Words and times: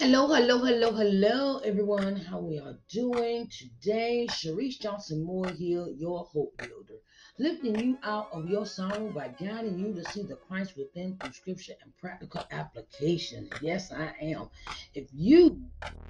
Hello, 0.00 0.26
hello, 0.28 0.56
hello, 0.64 0.92
hello, 0.92 1.58
everyone. 1.58 2.16
How 2.16 2.38
we 2.38 2.58
are 2.58 2.78
doing 2.88 3.50
today? 3.50 4.26
Sharice 4.30 4.80
Johnson 4.80 5.22
Moore 5.22 5.50
here, 5.50 5.88
your 5.94 6.24
hope 6.24 6.56
builder, 6.56 7.00
lifting 7.38 7.78
you 7.78 7.98
out 8.02 8.30
of 8.32 8.48
your 8.48 8.64
sorrow 8.64 9.12
by 9.14 9.28
guiding 9.28 9.78
you 9.78 9.92
to 9.92 10.02
see 10.10 10.22
the 10.22 10.36
Christ 10.36 10.74
within 10.74 11.18
through 11.18 11.32
scripture 11.32 11.74
and 11.82 11.94
practical 11.98 12.46
application. 12.50 13.50
Yes, 13.60 13.92
I 13.92 14.14
am. 14.22 14.48
If 14.94 15.10
you 15.12 15.60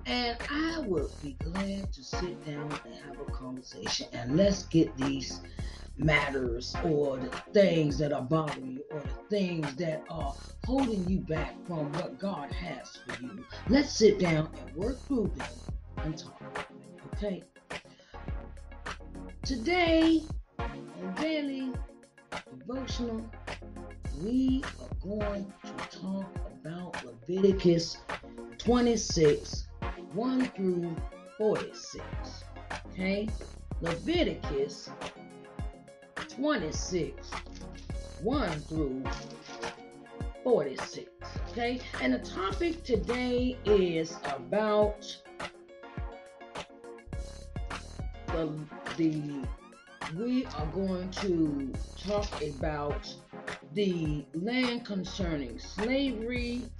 and 0.06 0.36
I 0.50 0.80
would 0.80 1.10
be 1.22 1.36
glad 1.44 1.92
to 1.92 2.02
sit 2.02 2.44
down 2.44 2.76
and 2.84 2.94
have 3.06 3.20
a 3.20 3.26
conversation 3.30 4.08
and 4.12 4.36
let's 4.36 4.64
get 4.64 4.96
these 4.96 5.40
matters 5.96 6.74
or 6.84 7.18
the 7.18 7.30
things 7.52 7.96
that 7.98 8.12
are 8.12 8.22
bothering 8.22 8.72
you 8.72 8.82
or 8.90 9.00
the 9.00 9.14
things 9.30 9.72
that 9.76 10.02
are 10.10 10.34
holding 10.64 11.08
you 11.08 11.20
back 11.20 11.54
from 11.66 11.92
what 11.92 12.18
God 12.18 12.50
has 12.50 12.98
for 13.06 13.22
you. 13.22 13.44
Let's 13.68 13.92
sit 13.92 14.18
down 14.18 14.50
and 14.60 14.74
work 14.74 14.98
through 15.06 15.30
them 15.36 15.46
and 15.98 16.18
talk. 16.18 16.66
Okay? 17.14 17.44
Today, 19.44 20.22
in 20.58 21.14
daily 21.20 21.70
devotional, 22.58 23.30
we 24.22 24.64
are 24.80 25.06
going 25.06 25.52
to 25.62 25.98
talk 25.98 26.24
about 26.64 27.04
Leviticus 27.04 27.98
26 28.56 29.66
1 30.14 30.46
through 30.56 30.96
46. 31.36 32.04
Okay? 32.92 33.28
Leviticus 33.82 34.88
26, 36.28 37.30
1 38.22 38.50
through 38.60 39.04
46. 40.42 41.10
Okay, 41.50 41.80
and 42.00 42.14
the 42.14 42.18
topic 42.20 42.82
today 42.82 43.58
is 43.66 44.16
about 44.24 45.04
the 48.28 48.50
the 48.96 49.48
we 50.16 50.46
are 50.46 50.66
going 50.66 51.10
to 51.10 51.74
talk 51.96 52.28
about 52.42 53.14
the 53.72 54.26
land 54.34 54.84
concerning 54.84 55.58
slavery 55.58 56.70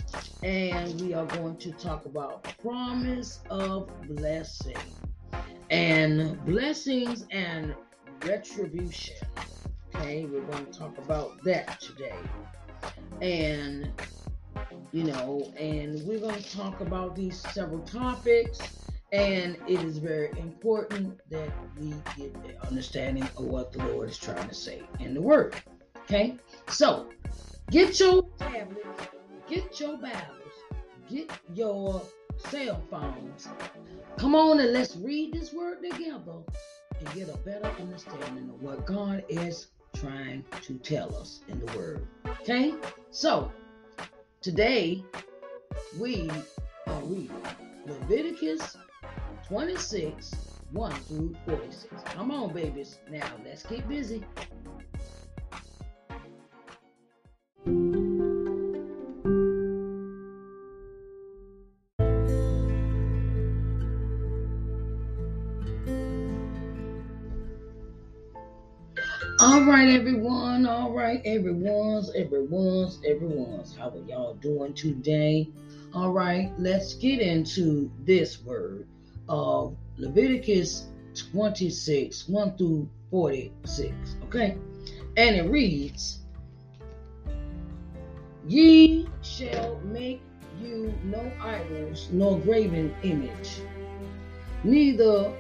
and 0.43 1.01
we 1.01 1.15
are 1.15 1.27
going 1.27 1.57
to 1.57 1.73
talk 1.73 2.05
about 2.07 2.45
promise 2.61 3.41
of 3.51 3.91
blessing 4.09 4.77
and 5.71 6.45
blessings 6.45 7.27
and 7.31 7.75
retribution 8.25 9.17
Okay, 9.97 10.25
we're 10.27 10.43
going 10.43 10.67
to 10.67 10.73
talk 10.79 10.99
about 10.99 11.43
that 11.45 11.81
today. 11.81 12.19
And, 13.21 13.93
you 14.93 15.05
know, 15.05 15.53
and 15.57 16.03
we're 16.07 16.21
going 16.21 16.43
to 16.43 16.57
talk 16.57 16.81
about 16.81 17.15
these 17.15 17.41
several 17.41 17.81
topics. 17.83 18.61
And 19.15 19.57
it 19.69 19.81
is 19.85 19.99
very 19.99 20.31
important 20.41 21.21
that 21.31 21.49
we 21.79 21.91
get 22.17 22.35
the 22.43 22.67
understanding 22.67 23.23
of 23.23 23.45
what 23.45 23.71
the 23.71 23.79
Lord 23.79 24.11
is 24.11 24.19
trying 24.19 24.49
to 24.49 24.55
say 24.55 24.83
in 24.99 25.15
the 25.15 25.21
Word. 25.21 25.55
Okay? 25.99 26.35
So, 26.67 27.11
get 27.71 28.01
your 28.01 28.25
tablets, 28.41 29.03
get 29.49 29.79
your 29.79 29.99
Bibles, 29.99 30.57
get 31.09 31.31
your 31.55 32.03
cell 32.39 32.83
phones. 32.91 33.47
Come 34.19 34.35
on 34.35 34.59
and 34.59 34.73
let's 34.73 34.97
read 34.97 35.33
this 35.33 35.53
Word 35.53 35.79
together 35.89 36.43
and 36.99 37.15
get 37.15 37.29
a 37.29 37.39
better 37.39 37.71
understanding 37.81 38.51
of 38.51 38.61
what 38.61 38.85
God 38.85 39.23
is 39.29 39.69
trying 39.95 40.45
to 40.63 40.75
tell 40.79 41.15
us 41.15 41.43
in 41.47 41.65
the 41.65 41.79
Word. 41.79 42.05
Okay? 42.41 42.75
So, 43.13 43.53
today 44.41 45.05
we 46.01 46.29
are 46.89 47.01
reading 47.03 47.41
Leviticus 47.87 48.77
26 49.49 50.35
1 50.73 50.93
through 50.93 51.37
46. 51.47 52.03
Come 52.07 52.31
on, 52.31 52.53
babies. 52.53 52.99
Now, 53.11 53.31
let's 53.45 53.63
get 53.63 53.87
busy. 53.89 54.25
All 69.41 69.63
right, 69.65 69.91
everyone. 69.91 70.67
All 70.67 70.91
right, 70.93 71.21
everyone's, 71.27 72.11
everyone's, 72.17 72.99
everyone's. 73.07 73.77
How 73.77 73.91
are 73.91 73.99
y'all 74.09 74.35
doing 74.35 74.73
today? 74.73 75.51
All 75.93 76.13
right, 76.13 76.51
let's 76.59 76.95
get 76.95 77.21
into 77.21 77.91
this 78.05 78.43
word 78.43 78.89
of 79.29 79.77
Leviticus 79.97 80.89
26 81.33 82.29
1 82.29 82.57
through 82.57 82.89
46. 83.11 83.95
Okay, 84.25 84.57
and 85.17 85.37
it 85.37 85.51
reads 85.51 86.21
Ye 88.47 89.09
shall 89.23 89.81
make 89.85 90.21
you 90.61 90.93
no 91.05 91.33
idols 91.41 92.09
nor 92.13 92.39
graven 92.41 92.95
image, 93.03 93.61
neither 94.63 95.33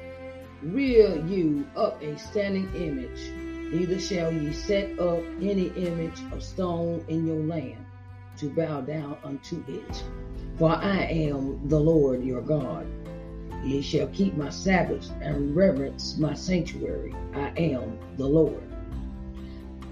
rear 0.62 1.16
you 1.26 1.66
up 1.76 2.02
a 2.02 2.16
standing 2.18 2.72
image 2.74 3.32
Neither 3.74 3.98
shall 3.98 4.32
ye 4.32 4.52
set 4.52 5.00
up 5.00 5.18
any 5.40 5.66
image 5.68 6.20
of 6.30 6.44
stone 6.44 7.04
in 7.08 7.26
your 7.26 7.42
land 7.42 7.84
to 8.36 8.48
bow 8.50 8.82
down 8.82 9.16
unto 9.24 9.64
it. 9.66 10.04
For 10.58 10.70
I 10.70 11.06
am 11.06 11.68
the 11.68 11.80
Lord 11.80 12.22
your 12.22 12.40
God. 12.40 12.86
Ye 13.64 13.80
shall 13.80 14.08
keep 14.08 14.36
my 14.36 14.50
Sabbaths 14.50 15.10
and 15.22 15.56
reverence 15.56 16.18
my 16.18 16.34
sanctuary. 16.34 17.14
I 17.34 17.48
am 17.56 17.98
the 18.18 18.26
Lord. 18.26 18.62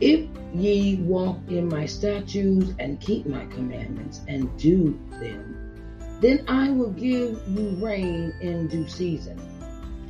If 0.01 0.27
ye 0.55 0.97
walk 0.97 1.39
in 1.49 1.69
my 1.69 1.87
statutes 1.87 2.75
and 2.79 3.01
keep 3.01 3.25
my 3.25 3.47
commandments 3.47 4.21
and 4.29 4.55
do 4.59 4.99
them, 5.21 5.57
then 6.21 6.45
I 6.49 6.71
will 6.71 6.91
give 6.91 7.41
you 7.49 7.77
rain 7.81 8.35
in 8.41 8.69
due 8.69 8.89
season, 8.89 9.41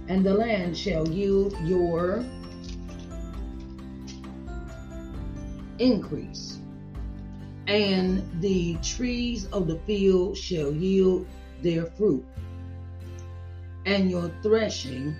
and 0.08 0.26
the 0.26 0.34
land 0.34 0.76
shall 0.76 1.08
yield 1.08 1.56
your 1.64 2.24
increase, 5.78 6.58
and 7.66 8.22
the 8.40 8.74
trees 8.82 9.46
of 9.52 9.68
the 9.68 9.78
field 9.80 10.36
shall 10.36 10.72
yield 10.72 11.26
their 11.62 11.86
fruit, 11.86 12.24
and 13.86 14.10
your 14.10 14.30
threshing 14.42 15.16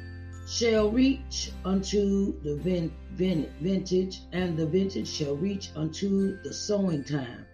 shall 0.47 0.91
reach 0.91 1.53
unto 1.65 2.41
the 2.43 2.57
vintage, 2.57 4.21
and 4.33 4.57
the 4.57 4.67
vintage 4.67 5.09
shall 5.09 5.37
reach 5.37 5.71
unto 5.77 6.41
the 6.43 6.53
sowing 6.53 7.05
time, 7.05 7.47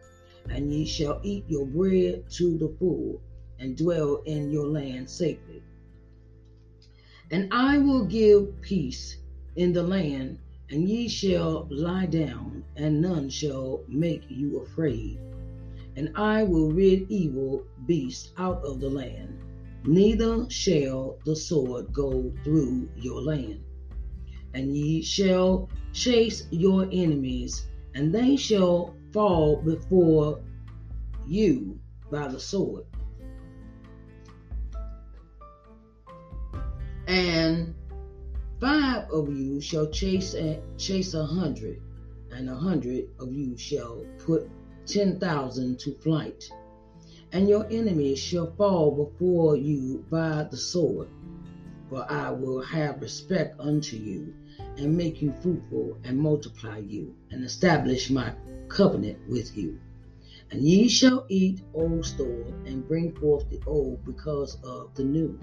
and 0.49 0.73
ye 0.73 0.85
shall 0.85 1.21
eat 1.23 1.45
your 1.49 1.67
bread 1.67 2.29
to 2.31 2.59
the 2.59 2.75
full, 2.79 3.21
and 3.59 3.77
dwell 3.77 4.23
in 4.25 4.51
your 4.51 4.67
land 4.67 5.09
safely. 5.09 5.63
And 7.31 7.53
I 7.53 7.79
will 7.79 8.05
give 8.05 8.61
peace 8.63 9.19
in 9.57 9.73
the 9.73 9.83
land 9.83 10.39
and 10.71 10.89
ye 10.89 11.09
shall 11.09 11.67
lie 11.71 12.07
down, 12.07 12.63
and 12.77 13.01
none 13.01 13.31
shall 13.31 13.81
make 13.89 14.25
you 14.29 14.61
afraid. 14.61 15.19
And 15.97 16.13
I 16.15 16.43
will 16.43 16.71
rid 16.71 17.11
evil 17.11 17.65
beasts 17.87 18.33
out 18.37 18.63
of 18.65 18.79
the 18.81 18.91
land, 18.91 19.39
neither 19.85 20.49
shall 20.51 21.19
the 21.25 21.37
sword 21.37 21.93
go 21.93 22.33
through 22.45 22.89
your 22.97 23.23
land. 23.23 23.63
And 24.55 24.77
ye 24.77 25.03
shall 25.03 25.69
chase 25.93 26.47
your 26.51 26.89
enemies, 26.91 27.67
and 27.95 28.15
they 28.15 28.37
shall 28.37 28.95
fall 29.13 29.57
before 29.63 30.41
you 31.27 31.79
by 32.11 32.29
the 32.29 32.41
sword. 32.41 32.85
And 37.07 37.75
Five 38.61 39.09
of 39.13 39.29
you 39.31 39.61
shall 39.61 39.87
chase 39.87 40.35
a, 40.35 40.61
chase 40.77 41.15
a 41.15 41.25
hundred, 41.25 41.81
and 42.33 42.51
a 42.51 42.57
hundred 42.57 43.05
of 43.21 43.33
you 43.33 43.57
shall 43.57 44.05
put 44.27 44.51
ten 44.85 45.21
thousand 45.21 45.79
to 45.81 45.95
flight. 45.95 46.51
And 47.33 47.49
your 47.49 47.67
enemies 47.71 48.19
shall 48.19 48.55
fall 48.57 48.91
before 49.05 49.57
you 49.57 50.05
by 50.11 50.45
the 50.51 50.57
sword. 50.57 51.09
for 51.89 52.05
I 52.11 52.31
will 52.31 52.61
have 52.63 53.01
respect 53.01 53.59
unto 53.59 53.97
you, 53.97 54.35
and 54.77 54.97
make 54.97 55.23
you 55.23 55.33
fruitful, 55.43 55.99
and 56.05 56.19
multiply 56.19 56.79
you, 56.79 57.15
and 57.31 57.45
establish 57.45 58.11
my 58.11 58.33
covenant 58.69 59.19
with 59.29 59.57
you. 59.57 59.81
And 60.51 60.63
ye 60.63 60.89
shall 60.89 61.25
eat 61.29 61.63
old 61.75 62.05
store, 62.05 62.47
and 62.67 62.87
bring 62.87 63.15
forth 63.15 63.49
the 63.51 63.61
old 63.67 64.05
because 64.05 64.59
of 64.63 64.95
the 64.95 65.05
new. 65.05 65.39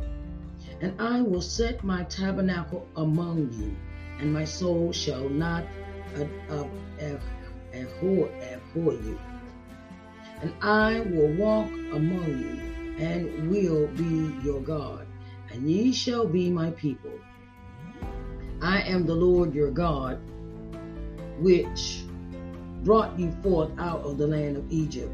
And 0.81 0.99
I 0.99 1.21
will 1.21 1.41
set 1.41 1.83
my 1.83 2.03
tabernacle 2.03 2.87
among 2.95 3.51
you, 3.53 3.75
and 4.19 4.31
my 4.31 4.45
soul 4.45 4.91
shall 4.91 5.27
not 5.29 5.65
abhor, 6.17 6.69
abhor 7.73 8.93
you. 8.93 9.19
And 10.41 10.53
I 10.61 10.99
will 10.99 11.33
walk 11.33 11.71
among 11.93 12.39
you, 12.39 12.59
and 13.03 13.49
will 13.49 13.87
be 13.87 14.35
your 14.43 14.61
God, 14.61 15.07
and 15.51 15.69
ye 15.69 15.91
shall 15.91 16.27
be 16.27 16.49
my 16.49 16.71
people. 16.71 17.11
I 18.61 18.81
am 18.81 19.05
the 19.05 19.15
Lord 19.15 19.53
your 19.53 19.71
God, 19.71 20.19
which 21.39 22.03
brought 22.83 23.17
you 23.19 23.31
forth 23.43 23.71
out 23.77 24.01
of 24.01 24.17
the 24.17 24.27
land 24.27 24.57
of 24.57 24.71
Egypt, 24.71 25.13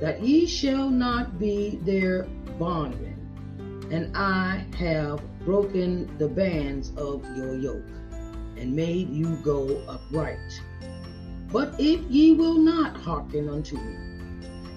that 0.00 0.22
ye 0.22 0.46
shall 0.46 0.90
not 0.90 1.38
be 1.38 1.78
their 1.82 2.24
bondmen. 2.58 3.18
And 3.90 4.16
I 4.16 4.64
have 4.78 5.20
broken 5.44 6.16
the 6.18 6.28
bands 6.28 6.92
of 6.96 7.24
your 7.36 7.56
yoke, 7.56 7.90
and 8.56 8.74
made 8.74 9.10
you 9.10 9.36
go 9.42 9.82
upright. 9.88 10.38
But 11.52 11.74
if 11.78 12.00
ye 12.10 12.32
will 12.34 12.58
not 12.58 12.96
hearken 12.96 13.48
unto 13.48 13.76
me, 13.76 14.11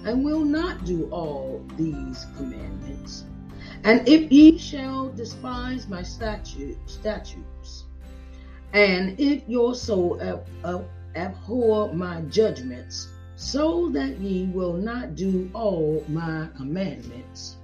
and 0.06 0.24
will 0.24 0.44
not 0.44 0.84
do 0.84 1.08
all 1.10 1.64
these 1.76 2.26
commandments, 2.36 3.24
and 3.82 4.08
if 4.08 4.30
ye 4.30 4.56
shall 4.56 5.10
despise 5.10 5.88
my 5.88 6.02
statute, 6.02 6.78
statutes, 6.88 7.84
and 8.72 9.18
if 9.18 9.42
your 9.48 9.74
soul 9.74 10.20
ab- 10.22 10.46
ab- 10.64 10.88
abhor 11.16 11.92
my 11.92 12.20
judgments, 12.22 13.08
so 13.34 13.88
that 13.90 14.18
ye 14.20 14.46
will 14.46 14.74
not 14.74 15.16
do 15.16 15.50
all 15.52 16.04
my 16.08 16.48
commandments, 16.56 17.56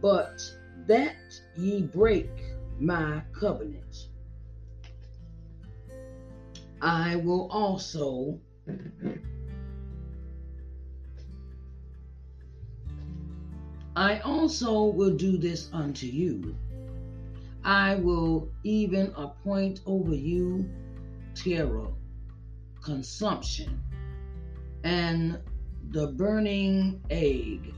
but 0.00 0.40
that 0.86 1.16
ye 1.56 1.82
break 1.82 2.30
my 2.78 3.20
covenant, 3.32 4.08
I 6.80 7.16
will 7.16 7.48
also 7.50 8.40
I 13.94 14.20
also 14.20 14.84
will 14.84 15.14
do 15.14 15.36
this 15.36 15.68
unto 15.72 16.06
you. 16.06 16.56
I 17.62 17.96
will 17.96 18.48
even 18.64 19.12
appoint 19.16 19.82
over 19.84 20.14
you 20.14 20.68
terror, 21.34 21.88
consumption, 22.82 23.82
and 24.82 25.38
the 25.90 26.06
burning 26.08 27.02
egg 27.10 27.74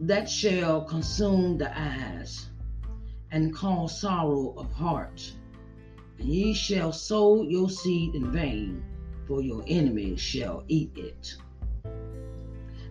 that 0.00 0.30
shall 0.30 0.84
consume 0.84 1.58
the 1.58 1.76
eyes 1.76 2.50
and 3.32 3.52
cause 3.52 4.00
sorrow 4.00 4.54
of 4.56 4.70
heart. 4.72 5.32
And 6.18 6.28
ye 6.28 6.54
shall 6.54 6.92
sow 6.92 7.42
your 7.42 7.68
seed 7.68 8.14
in 8.14 8.30
vain, 8.30 8.84
for 9.26 9.42
your 9.42 9.64
enemies 9.66 10.20
shall 10.20 10.62
eat 10.68 10.92
it. 10.96 11.36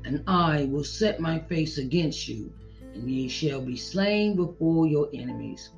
And 0.06 0.24
I 0.28 0.66
will 0.66 0.84
set 0.84 1.19
my 1.19 1.40
face 1.40 1.80
against 1.80 2.28
you, 2.28 2.54
and 2.94 3.10
ye 3.10 3.28
shall 3.28 3.62
be 3.62 3.75
slain 3.75 4.36
before 4.36 4.88
your 4.88 5.10
enemies. 5.13 5.72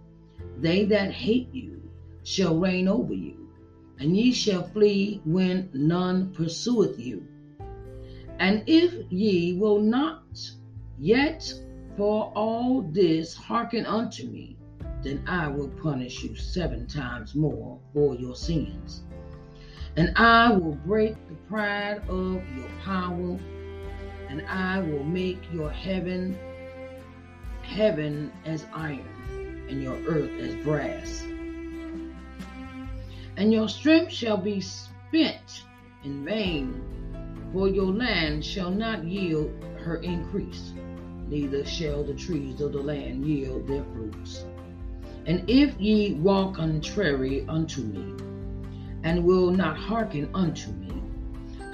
They 0.59 0.83
that 0.85 1.11
hate 1.11 1.47
you 1.53 1.81
shall 2.23 2.59
reign 2.59 2.87
over 2.89 3.13
you, 3.13 3.47
and 3.99 4.17
ye 4.17 4.33
shall 4.33 4.67
flee 4.67 5.21
when 5.23 5.69
none 5.73 6.33
pursueth 6.33 6.99
you. 6.99 7.25
And 8.39 8.63
if 8.67 8.93
ye 9.09 9.53
will 9.53 9.79
not 9.79 10.23
yet 10.99 11.51
for 11.95 12.31
all 12.35 12.81
this 12.81 13.33
hearken 13.33 13.85
unto 13.85 14.27
me, 14.27 14.57
then 15.03 15.23
I 15.25 15.47
will 15.47 15.69
punish 15.69 16.23
you 16.23 16.35
seven 16.35 16.85
times 16.85 17.33
more 17.33 17.79
for 17.93 18.15
your 18.15 18.35
sins. 18.35 19.03
And 19.95 20.11
I 20.15 20.51
will 20.51 20.75
break 20.75 21.15
the 21.27 21.35
pride 21.49 22.01
of 22.09 22.41
your 22.55 22.69
power, 22.83 23.39
and 24.29 24.45
I 24.47 24.79
will 24.79 25.03
make 25.03 25.39
your 25.51 25.69
heaven 25.69 26.37
heaven 27.67 28.31
as 28.45 28.65
iron, 28.73 29.65
and 29.69 29.83
your 29.83 29.97
earth 30.07 30.31
as 30.39 30.55
brass. 30.63 31.23
And 33.35 33.51
your 33.53 33.69
strength 33.69 34.11
shall 34.11 34.37
be 34.37 34.61
spent 34.61 35.63
in 36.03 36.25
vain, 36.25 36.81
for 37.53 37.67
your 37.67 37.91
land 37.91 38.43
shall 38.43 38.71
not 38.71 39.03
yield 39.03 39.51
her 39.83 39.97
increase, 39.97 40.73
neither 41.27 41.65
shall 41.65 42.03
the 42.03 42.13
trees 42.13 42.61
of 42.61 42.71
the 42.71 42.81
land 42.81 43.25
yield 43.25 43.67
their 43.67 43.83
fruits. 43.93 44.45
And 45.25 45.47
if 45.49 45.79
ye 45.79 46.13
walk 46.13 46.55
contrary 46.55 47.45
unto 47.47 47.81
me, 47.81 48.13
and 49.03 49.23
will 49.23 49.51
not 49.51 49.77
hearken 49.77 50.29
unto 50.33 50.71
me, 50.71 50.86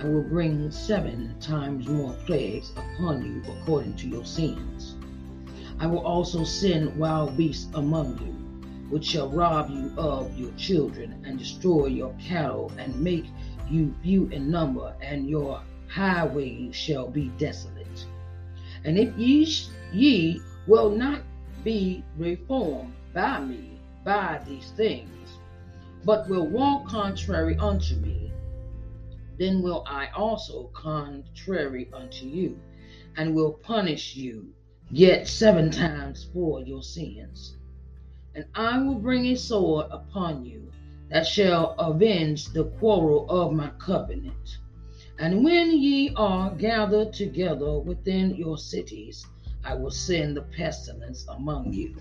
I 0.04 0.08
will 0.08 0.24
bring 0.24 0.70
seven 0.70 1.34
times 1.40 1.88
more 1.88 2.12
plagues 2.26 2.74
upon 2.76 3.26
you 3.26 3.42
according 3.54 3.96
to 3.96 4.10
your 4.10 4.26
sins. 4.26 4.96
I 5.80 5.88
will 5.88 6.06
also 6.06 6.44
send 6.44 6.98
wild 6.98 7.38
beasts 7.38 7.70
among 7.74 8.18
you, 8.18 8.90
which 8.90 9.06
shall 9.06 9.30
rob 9.30 9.70
you 9.70 9.94
of 9.96 10.38
your 10.38 10.52
children, 10.58 11.24
and 11.26 11.40
destroy 11.40 11.86
your 11.86 12.14
cattle, 12.22 12.70
and 12.78 12.94
make 13.00 13.24
you 13.70 13.96
few 14.04 14.28
in 14.28 14.52
number, 14.52 14.94
and 15.02 15.30
your 15.30 15.62
highways 15.88 16.76
shall 16.76 17.08
be 17.08 17.30
desolate. 17.38 18.06
And 18.84 18.98
if 18.98 19.18
ye, 19.18 19.56
ye 19.94 20.42
will 20.68 20.90
not 20.90 21.22
be 21.64 22.04
reformed 22.18 22.92
by 23.14 23.40
me 23.40 23.80
by 24.04 24.42
these 24.46 24.72
things, 24.76 25.38
but 26.04 26.28
will 26.28 26.48
walk 26.48 26.90
contrary 26.90 27.56
unto 27.58 27.96
me, 27.96 28.34
then 29.38 29.62
will 29.62 29.84
I 29.88 30.08
also 30.16 30.70
contrary 30.74 31.90
unto 31.94 32.26
you, 32.26 32.60
and 33.18 33.36
will 33.36 33.54
punish 33.54 34.16
you 34.16 34.54
yet 34.92 35.28
seven 35.28 35.72
times 35.72 36.28
for 36.34 36.62
your 36.62 36.84
sins. 36.84 37.58
And 38.36 38.46
I 38.56 38.82
will 38.82 38.96
bring 38.96 39.26
a 39.28 39.36
sword 39.36 39.88
upon 39.92 40.46
you 40.46 40.72
that 41.10 41.28
shall 41.28 41.76
avenge 41.78 42.48
the 42.48 42.66
quarrel 42.80 43.30
of 43.30 43.54
my 43.54 43.70
covenant. 43.80 44.58
And 45.20 45.44
when 45.44 45.80
ye 45.80 46.14
are 46.16 46.56
gathered 46.56 47.14
together 47.14 47.80
within 47.80 48.36
your 48.36 48.58
cities, 48.58 49.26
I 49.64 49.76
will 49.76 49.92
send 49.92 50.36
the 50.36 50.42
pestilence 50.42 51.26
among 51.30 51.74
you 51.74 51.96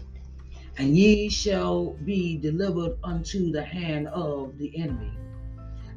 and 0.78 0.96
ye 0.96 1.28
shall 1.28 1.90
be 2.04 2.38
delivered 2.38 2.96
unto 3.04 3.50
the 3.52 3.62
hand 3.62 4.08
of 4.08 4.56
the 4.58 4.76
enemy. 4.76 5.12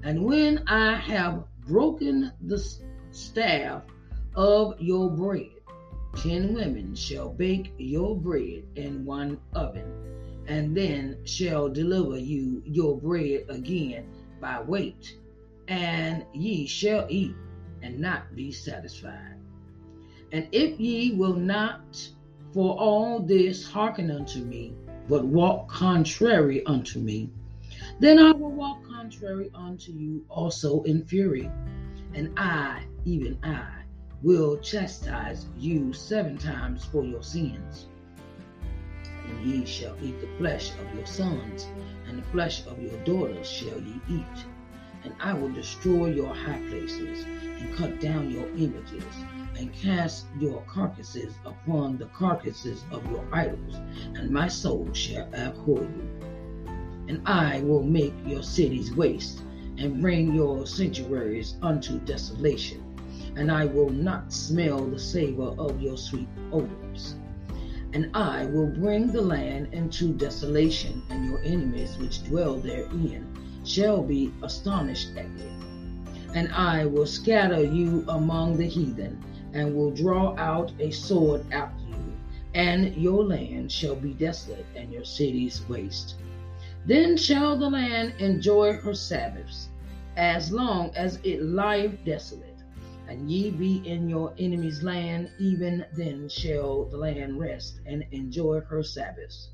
And 0.05 0.23
when 0.23 0.59
I 0.67 0.97
have 0.97 1.45
broken 1.67 2.31
the 2.39 2.63
staff 3.09 3.81
of 4.35 4.79
your 4.79 5.09
bread, 5.09 5.49
ten 6.15 6.53
women 6.53 6.93
shall 6.93 7.29
bake 7.29 7.73
your 7.79 8.15
bread 8.15 8.65
in 8.75 9.03
one 9.03 9.39
oven, 9.55 9.91
and 10.45 10.77
then 10.77 11.17
shall 11.25 11.69
deliver 11.69 12.19
you 12.19 12.61
your 12.67 12.99
bread 12.99 13.45
again 13.49 14.05
by 14.39 14.61
weight, 14.61 15.17
and 15.67 16.23
ye 16.35 16.67
shall 16.67 17.07
eat 17.09 17.33
and 17.81 17.99
not 17.99 18.35
be 18.35 18.51
satisfied. 18.51 19.39
And 20.31 20.47
if 20.51 20.79
ye 20.79 21.13
will 21.15 21.33
not 21.35 22.07
for 22.53 22.77
all 22.77 23.21
this 23.21 23.67
hearken 23.67 24.11
unto 24.11 24.37
me, 24.41 24.75
but 25.09 25.25
walk 25.25 25.67
contrary 25.67 26.63
unto 26.67 26.99
me, 26.99 27.31
then 27.99 28.19
I 28.19 28.31
will 28.31 28.51
walk 28.51 28.85
contrary 28.85 29.49
unto 29.53 29.93
you 29.93 30.25
also 30.29 30.83
in 30.83 31.05
fury, 31.05 31.49
and 32.13 32.31
I, 32.37 32.83
even 33.05 33.37
I, 33.41 33.83
will 34.21 34.57
chastise 34.57 35.45
you 35.57 35.93
seven 35.93 36.37
times 36.37 36.83
for 36.83 37.05
your 37.05 37.23
sins. 37.23 37.87
And 39.27 39.45
ye 39.45 39.65
shall 39.65 39.95
eat 40.01 40.19
the 40.19 40.27
flesh 40.37 40.71
of 40.71 40.95
your 40.95 41.05
sons, 41.05 41.67
and 42.07 42.17
the 42.17 42.27
flesh 42.31 42.65
of 42.67 42.81
your 42.81 42.97
daughters 43.05 43.49
shall 43.49 43.79
ye 43.79 44.01
eat. 44.09 44.45
And 45.03 45.13
I 45.19 45.33
will 45.33 45.51
destroy 45.51 46.07
your 46.07 46.33
high 46.33 46.61
places, 46.67 47.23
and 47.23 47.75
cut 47.75 48.01
down 48.01 48.29
your 48.29 48.47
images, 48.57 49.05
and 49.57 49.71
cast 49.71 50.25
your 50.37 50.61
carcasses 50.63 51.33
upon 51.45 51.97
the 51.97 52.07
carcasses 52.07 52.83
of 52.91 53.09
your 53.09 53.25
idols, 53.31 53.75
and 54.15 54.29
my 54.31 54.49
soul 54.49 54.91
shall 54.93 55.33
abhor 55.33 55.81
you. 55.81 56.24
And 57.07 57.21
I 57.25 57.61
will 57.61 57.83
make 57.83 58.13
your 58.25 58.41
cities 58.43 58.95
waste, 58.95 59.41
and 59.77 60.01
bring 60.01 60.33
your 60.33 60.65
sanctuaries 60.65 61.55
unto 61.61 61.99
desolation, 61.99 62.81
and 63.35 63.51
I 63.51 63.65
will 63.65 63.89
not 63.89 64.31
smell 64.33 64.85
the 64.85 64.97
savor 64.99 65.53
of 65.57 65.81
your 65.81 65.97
sweet 65.97 66.27
odors. 66.51 67.15
And 67.93 68.09
I 68.13 68.45
will 68.47 68.67
bring 68.67 69.11
the 69.11 69.21
land 69.21 69.73
into 69.73 70.13
desolation, 70.13 71.01
and 71.09 71.25
your 71.25 71.41
enemies 71.43 71.97
which 71.97 72.23
dwell 72.23 72.55
therein 72.57 73.27
shall 73.63 74.01
be 74.01 74.33
astonished 74.41 75.11
at 75.15 75.25
it. 75.25 75.51
And 76.33 76.51
I 76.53 76.85
will 76.85 77.05
scatter 77.05 77.63
you 77.63 78.03
among 78.07 78.57
the 78.57 78.67
heathen, 78.67 79.23
and 79.53 79.75
will 79.75 79.91
draw 79.91 80.35
out 80.37 80.71
a 80.79 80.91
sword 80.91 81.45
after 81.51 81.83
you, 81.87 82.13
and 82.53 82.95
your 82.95 83.23
land 83.23 83.71
shall 83.71 83.95
be 83.95 84.13
desolate, 84.13 84.65
and 84.75 84.91
your 84.91 85.05
cities 85.05 85.61
waste. 85.69 86.15
Then 86.87 87.17
shall 87.17 87.57
the 87.57 87.69
land 87.69 88.13
enjoy 88.19 88.73
her 88.73 88.93
Sabbaths, 88.93 89.69
as 90.17 90.51
long 90.51 90.91
as 90.95 91.19
it 91.23 91.41
lieth 91.41 91.97
desolate 92.05 92.55
and 93.07 93.29
ye 93.29 93.51
be 93.51 93.87
in 93.87 94.09
your 94.09 94.33
enemy's 94.37 94.83
land, 94.83 95.29
even 95.39 95.85
then 95.95 96.27
shall 96.29 96.85
the 96.85 96.97
land 96.97 97.39
rest 97.39 97.79
and 97.85 98.03
enjoy 98.11 98.59
her 98.61 98.83
Sabbaths. 98.83 99.49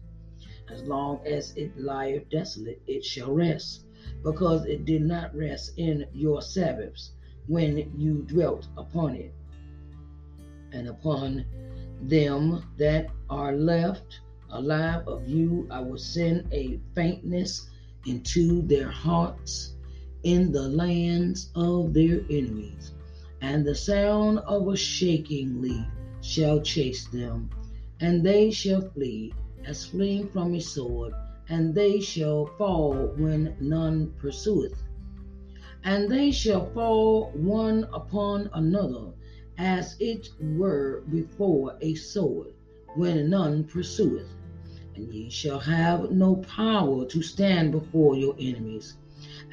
As 0.70 0.84
long 0.84 1.20
as 1.26 1.56
it 1.56 1.78
lieth 1.78 2.30
desolate, 2.30 2.82
it 2.88 3.04
shall 3.04 3.34
rest, 3.34 3.86
because 4.24 4.66
it 4.66 4.86
did 4.86 5.02
not 5.02 5.36
rest 5.36 5.74
in 5.78 6.06
your 6.14 6.42
Sabbaths 6.42 7.12
when 7.48 7.92
you 7.98 8.24
dwelt 8.28 8.68
upon 8.78 9.16
it. 9.16 9.34
And 10.72 10.88
upon 10.88 11.46
them 12.02 12.64
that 12.78 13.08
are 13.30 13.54
left 13.54 14.22
alive 14.52 15.08
of 15.08 15.28
you, 15.28 15.68
I 15.72 15.80
will 15.82 15.98
send 15.98 16.48
a 16.54 16.80
faintness 16.96 17.70
into 18.06 18.62
their 18.64 18.90
hearts 18.90 19.74
in 20.24 20.52
the 20.52 20.68
lands 20.68 21.50
of 21.56 21.94
their 21.94 22.22
enemies 22.30 22.94
and 23.42 23.66
the 23.66 23.76
sound 23.76 24.38
of 24.40 24.68
a 24.68 24.78
shaking 24.78 25.62
leaf 25.62 25.86
shall 26.22 26.62
chase 26.62 27.08
them, 27.08 27.50
and 28.00 28.24
they 28.24 28.52
shall 28.52 28.82
flee 28.82 29.34
as 29.66 29.86
fleeing 29.86 30.30
from 30.30 30.54
a 30.54 30.62
sword, 30.62 31.14
and 31.50 31.74
they 31.74 32.00
shall 32.00 32.46
fall 32.58 32.94
when 33.18 33.56
none 33.60 34.14
pursueth. 34.20 34.84
And 35.84 36.10
they 36.10 36.32
shall 36.32 36.72
fall 36.74 37.32
one 37.32 37.88
upon 37.92 38.50
another, 38.54 39.12
as 39.58 39.96
it 40.00 40.30
were 40.40 41.02
before 41.10 41.76
a 41.82 41.96
sword, 41.96 42.54
when 42.96 43.30
none 43.32 43.64
pursueth. 43.64 44.28
And 44.96 45.14
ye 45.14 45.30
shall 45.30 45.60
have 45.60 46.12
no 46.12 46.36
power 46.38 47.06
to 47.06 47.22
stand 47.22 47.72
before 47.72 48.16
your 48.16 48.36
enemies 48.40 48.98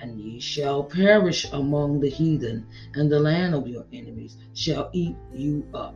and 0.01 0.19
ye 0.21 0.41
shall 0.41 0.85
perish 0.85 1.47
among 1.53 2.01
the 2.01 2.09
heathen, 2.09 2.67
and 2.95 3.11
the 3.11 3.21
land 3.21 3.55
of 3.55 3.69
your 3.69 3.85
enemies 3.93 4.37
shall 4.55 4.91
eat 4.93 5.17
you 5.35 5.67
up. 5.75 5.95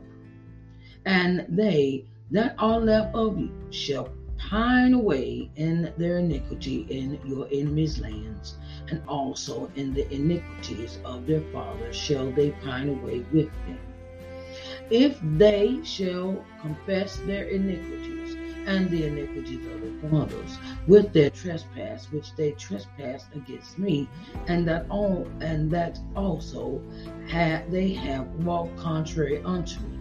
And 1.05 1.45
they 1.49 2.05
that 2.31 2.55
are 2.57 2.79
left 2.79 3.15
of 3.15 3.39
you 3.39 3.51
shall 3.71 4.09
pine 4.37 4.93
away 4.93 5.49
in 5.55 5.93
their 5.97 6.17
iniquity 6.17 6.85
in 6.89 7.19
your 7.25 7.47
enemies' 7.51 7.99
lands, 7.99 8.55
and 8.89 9.01
also 9.07 9.71
in 9.75 9.93
the 9.93 10.11
iniquities 10.13 10.99
of 11.05 11.25
their 11.25 11.41
fathers 11.51 11.95
shall 11.95 12.31
they 12.31 12.51
pine 12.51 12.89
away 12.89 13.25
with 13.31 13.49
them. 13.65 13.79
If 14.89 15.19
they 15.37 15.79
shall 15.83 16.43
confess 16.61 17.17
their 17.17 17.45
iniquities, 17.47 18.12
and 18.65 18.89
the 18.89 19.05
iniquities 19.05 19.65
of 19.67 19.81
their 19.81 20.09
fathers 20.09 20.57
with 20.87 21.11
their 21.13 21.29
trespass 21.29 22.11
which 22.11 22.35
they 22.35 22.51
trespassed 22.51 23.27
against 23.35 23.77
me 23.77 24.07
and 24.47 24.67
that 24.67 24.85
all 24.89 25.27
and 25.41 25.69
that 25.71 25.99
also 26.15 26.81
had 27.27 27.69
they 27.71 27.93
have 27.93 28.27
walked 28.45 28.75
contrary 28.77 29.41
unto 29.43 29.79
me. 29.81 29.99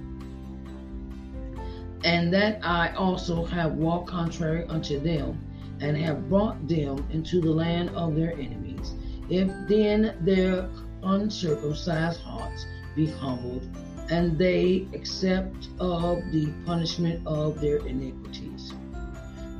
And 2.04 2.32
that 2.32 2.58
I 2.62 2.92
also 2.94 3.44
have 3.44 3.74
walked 3.74 4.08
contrary 4.08 4.66
unto 4.66 4.98
them 4.98 5.38
and 5.80 5.96
have 5.96 6.28
brought 6.28 6.66
them 6.68 7.06
into 7.10 7.40
the 7.40 7.50
land 7.50 7.90
of 7.90 8.16
their 8.16 8.32
enemies. 8.32 8.94
If 9.28 9.48
then 9.68 10.16
their 10.20 10.68
uncircumcised 11.02 12.20
hearts 12.20 12.66
be 12.94 13.06
humbled 13.06 13.66
and 14.12 14.36
they 14.36 14.86
accept 14.92 15.68
of 15.80 16.18
the 16.32 16.52
punishment 16.66 17.26
of 17.26 17.58
their 17.62 17.78
iniquities. 17.78 18.74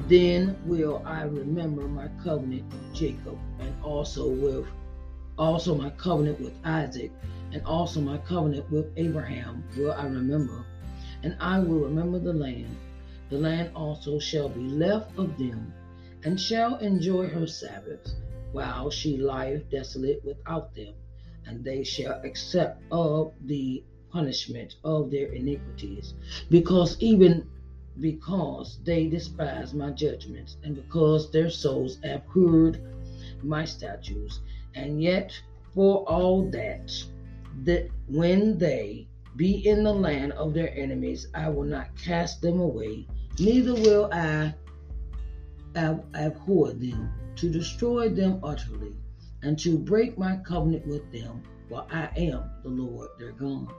Then 0.09 0.59
will 0.67 1.01
I 1.07 1.23
remember 1.23 1.89
my 1.89 2.09
covenant 2.23 2.71
with 2.71 2.95
Jacob, 2.95 3.39
and 3.61 3.75
also 3.83 4.29
with 4.29 4.67
also 5.39 5.75
my 5.75 5.89
covenant 5.91 6.39
with 6.39 6.53
Isaac, 6.65 7.11
and 7.53 7.65
also 7.65 8.03
my 8.03 8.19
covenant 8.19 8.71
with 8.71 8.93
Abraham 8.99 9.65
will 9.75 9.93
I 9.93 10.05
remember, 10.05 10.67
and 11.23 11.35
I 11.41 11.59
will 11.59 11.81
remember 11.89 12.19
the 12.19 12.35
land. 12.35 12.77
The 13.31 13.39
land 13.39 13.71
also 13.75 14.19
shall 14.19 14.51
be 14.51 14.69
left 14.69 15.19
of 15.19 15.39
them, 15.39 15.73
and 16.25 16.39
shall 16.39 16.77
enjoy 16.77 17.27
her 17.27 17.47
Sabbaths, 17.47 18.17
while 18.53 18.91
she 18.91 19.17
lieth 19.17 19.71
desolate 19.71 20.23
without 20.27 20.75
them, 20.75 20.93
and 21.47 21.65
they 21.65 21.83
shall 21.85 22.21
accept 22.23 22.83
of 22.91 23.33
the 23.47 23.83
punishment 24.13 24.77
of 24.85 25.11
their 25.11 25.29
iniquities, 25.29 26.15
because 26.51 26.97
even 27.01 27.49
because 28.01 28.79
they 28.85 29.09
despise 29.09 29.75
my 29.75 29.91
judgments, 29.91 30.57
and 30.63 30.75
because 30.75 31.31
their 31.31 31.51
souls 31.51 31.99
abhorred 32.05 32.81
my 33.43 33.65
statutes, 33.65 34.41
and 34.75 35.03
yet 35.03 35.33
for 35.75 36.09
all 36.09 36.51
that, 36.51 36.93
that 37.65 37.89
when 38.09 38.59
they 38.59 39.07
be 39.37 39.67
in 39.67 39.83
the 39.83 39.93
land 39.93 40.33
of 40.33 40.53
their 40.55 40.75
enemies, 40.77 41.29
I 41.35 41.49
will 41.49 41.65
not 41.65 41.97
cast 41.97 42.41
them 42.43 42.61
away, 42.61 43.07
neither 43.39 43.75
will 43.75 44.09
I 44.13 44.55
abhor 45.77 46.73
them, 46.73 47.11
to 47.37 47.51
destroy 47.51 48.09
them 48.09 48.41
utterly, 48.43 48.95
and 49.43 49.59
to 49.59 49.79
break 49.79 50.19
my 50.19 50.37
covenant 50.37 50.87
with 50.87 51.11
them, 51.13 51.43
for 51.69 51.87
I 51.91 52.11
am 52.17 52.51
the 52.63 52.69
Lord 52.69 53.09
their 53.19 53.33
God 53.33 53.73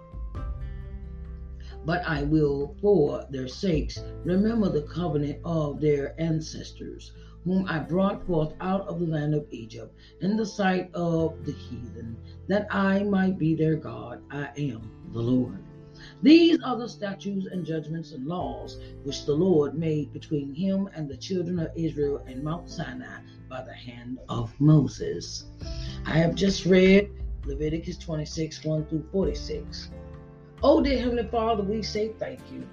but 1.86 2.04
I 2.06 2.24
will, 2.24 2.76
for 2.82 3.26
their 3.30 3.48
sakes, 3.48 4.02
remember 4.24 4.70
the 4.70 4.84
covenant 4.84 5.40
of 5.44 5.82
their 5.82 6.20
ancestors, 6.20 7.12
whom 7.44 7.66
I 7.68 7.80
brought 7.80 8.26
forth 8.26 8.54
out 8.62 8.88
of 8.88 9.00
the 9.00 9.06
land 9.06 9.36
of 9.36 9.46
Egypt 9.52 9.94
in 10.22 10.38
the 10.38 10.46
sight 10.46 10.90
of 10.94 11.46
the 11.46 11.52
heathen, 11.52 12.18
that 12.48 12.68
I 12.74 13.04
might 13.04 13.38
be 13.38 13.56
their 13.56 13.76
God. 13.76 14.22
I 14.32 14.50
am 14.58 14.90
the 15.12 15.22
Lord. 15.22 15.60
These 16.22 16.60
are 16.64 16.78
the 16.78 16.90
statutes 16.90 17.48
and 17.52 17.66
judgments 17.66 18.14
and 18.14 18.26
laws 18.26 18.80
which 19.04 19.26
the 19.26 19.34
Lord 19.34 19.76
made 19.78 20.12
between 20.14 20.54
him 20.54 20.90
and 20.96 21.10
the 21.10 21.18
children 21.18 21.60
of 21.60 21.72
Israel 21.76 22.24
in 22.28 22.44
Mount 22.44 22.70
Sinai 22.70 23.20
by 23.50 23.62
the 23.62 23.74
hand 23.74 24.20
of 24.30 24.54
Moses. 24.60 25.46
I 26.06 26.18
have 26.18 26.36
just 26.36 26.66
read 26.66 27.10
Leviticus 27.46 27.98
26 27.98 28.64
1 28.64 28.86
through 28.88 29.06
46. 29.12 29.92
Oh, 30.66 30.82
dear 30.82 30.98
Heavenly 30.98 31.28
Father, 31.28 31.62
we 31.62 31.82
say 31.82 32.14
thank 32.20 32.40
you. 32.50 32.66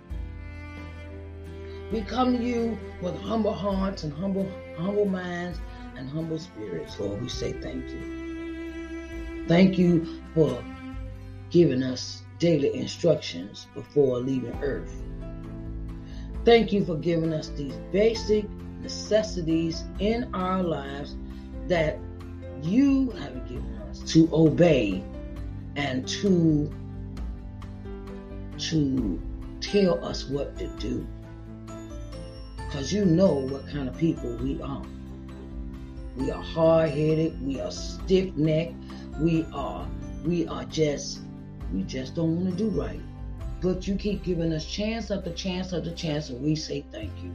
We 1.91 2.03
come 2.03 2.39
to 2.39 2.43
you 2.43 2.79
with 3.03 3.21
humble 3.21 3.53
hearts 3.53 4.05
and 4.05 4.13
humble, 4.13 4.49
humble 4.79 5.07
minds 5.07 5.59
and 5.97 6.09
humble 6.09 6.39
spirits, 6.39 7.01
Lord. 7.01 7.21
We 7.21 7.29
say 7.29 7.53
thank 7.53 7.91
you. 7.91 9.45
Thank 9.49 9.77
you 9.77 10.23
for 10.37 10.63
giving 11.51 11.83
us 11.83 12.23
daily 12.39 12.73
instructions 12.77 13.67
before 13.75 14.21
leaving 14.21 14.55
earth. 14.63 14.95
Thank 16.45 16.73
you 16.73 16.85
for 16.85 16.95
giving 16.95 17.33
us 17.33 17.49
these 17.49 17.75
basic 17.91 18.49
necessities 18.83 19.83
in 19.99 20.33
our 20.33 20.63
lives 20.63 21.17
that 21.67 21.99
you 22.63 23.11
have 23.11 23.49
given 23.49 23.77
us 23.91 23.99
to 24.13 24.29
obey 24.33 25.03
and 25.75 26.07
to 26.07 26.73
to 28.61 29.21
tell 29.61 30.05
us 30.05 30.29
what 30.29 30.59
to 30.59 30.69
do. 30.79 31.07
Because 32.57 32.93
you 32.93 33.05
know 33.05 33.35
what 33.35 33.69
kind 33.69 33.88
of 33.88 33.97
people 33.97 34.37
we 34.37 34.61
are. 34.62 34.83
We 36.17 36.31
are 36.31 36.43
hard 36.43 36.90
headed, 36.90 37.45
we 37.45 37.61
are 37.61 37.71
stiff 37.71 38.35
necked, 38.37 38.75
we 39.21 39.47
are 39.52 39.88
we 40.25 40.47
are 40.49 40.64
just 40.64 41.21
we 41.73 41.83
just 41.83 42.14
don't 42.14 42.37
want 42.37 42.57
to 42.59 42.64
do 42.64 42.71
right. 42.71 43.00
But 43.61 43.87
you 43.87 43.97
keep 43.97 44.23
giving 44.23 44.52
us 44.52 44.67
chance 44.67 45.11
after 45.11 45.33
chance 45.33 45.73
after 45.73 45.95
chance, 45.95 46.31
and 46.31 46.43
we 46.43 46.57
say 46.57 46.85
thank 46.90 47.12
you. 47.23 47.35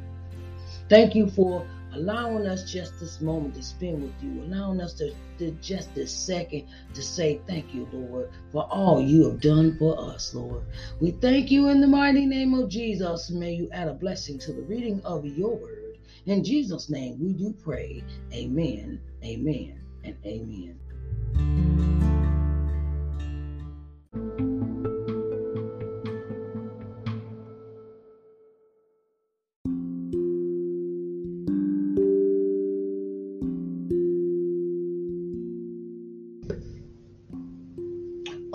Thank 0.89 1.15
you 1.15 1.29
for 1.29 1.65
allowing 1.95 2.45
us 2.45 2.69
just 2.71 2.99
this 2.99 3.21
moment 3.21 3.55
to 3.55 3.63
spend 3.63 4.03
with 4.03 4.13
you, 4.21 4.41
allowing 4.43 4.81
us 4.81 4.93
to, 4.93 5.13
to, 5.39 5.51
just 5.61 5.93
this 5.95 6.11
second 6.11 6.67
to 6.93 7.01
say 7.01 7.41
thank 7.47 7.73
you, 7.73 7.87
Lord, 7.91 8.29
for 8.51 8.63
all 8.69 9.01
you 9.01 9.23
have 9.29 9.39
done 9.39 9.77
for 9.77 9.99
us, 9.99 10.33
Lord. 10.33 10.63
We 10.99 11.11
thank 11.11 11.51
you 11.51 11.69
in 11.69 11.81
the 11.81 11.87
mighty 11.87 12.25
name 12.25 12.53
of 12.53 12.69
Jesus. 12.69 13.31
May 13.31 13.53
you 13.53 13.69
add 13.71 13.87
a 13.87 13.93
blessing 13.93 14.37
to 14.39 14.53
the 14.53 14.61
reading 14.63 15.01
of 15.03 15.25
your 15.25 15.55
word. 15.55 15.97
In 16.25 16.43
Jesus' 16.43 16.89
name 16.89 17.19
we 17.19 17.33
do 17.33 17.53
pray. 17.63 18.03
Amen, 18.33 18.99
amen, 19.23 19.79
and 20.03 20.15
amen. 20.25 21.74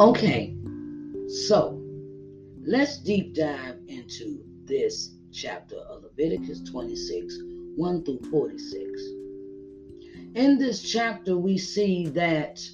Okay, 0.00 0.56
so 1.28 1.78
let's 2.64 2.96
deep 3.00 3.34
dive 3.34 3.76
into 3.86 4.42
this 4.64 5.10
chapter 5.30 5.76
of 5.76 6.04
Leviticus 6.04 6.62
26 6.62 7.36
1 7.76 8.04
through 8.06 8.20
46. 8.30 9.02
In 10.36 10.56
this 10.56 10.80
chapter, 10.90 11.36
we 11.36 11.58
see 11.58 12.06
that 12.06 12.66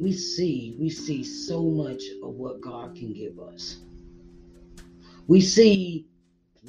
we 0.00 0.12
see 0.12 0.76
we 0.78 0.88
see 0.88 1.24
so 1.24 1.64
much 1.64 2.04
of 2.22 2.34
what 2.34 2.60
God 2.60 2.94
can 2.94 3.12
give 3.12 3.40
us. 3.40 3.78
We 5.26 5.40
see 5.40 6.06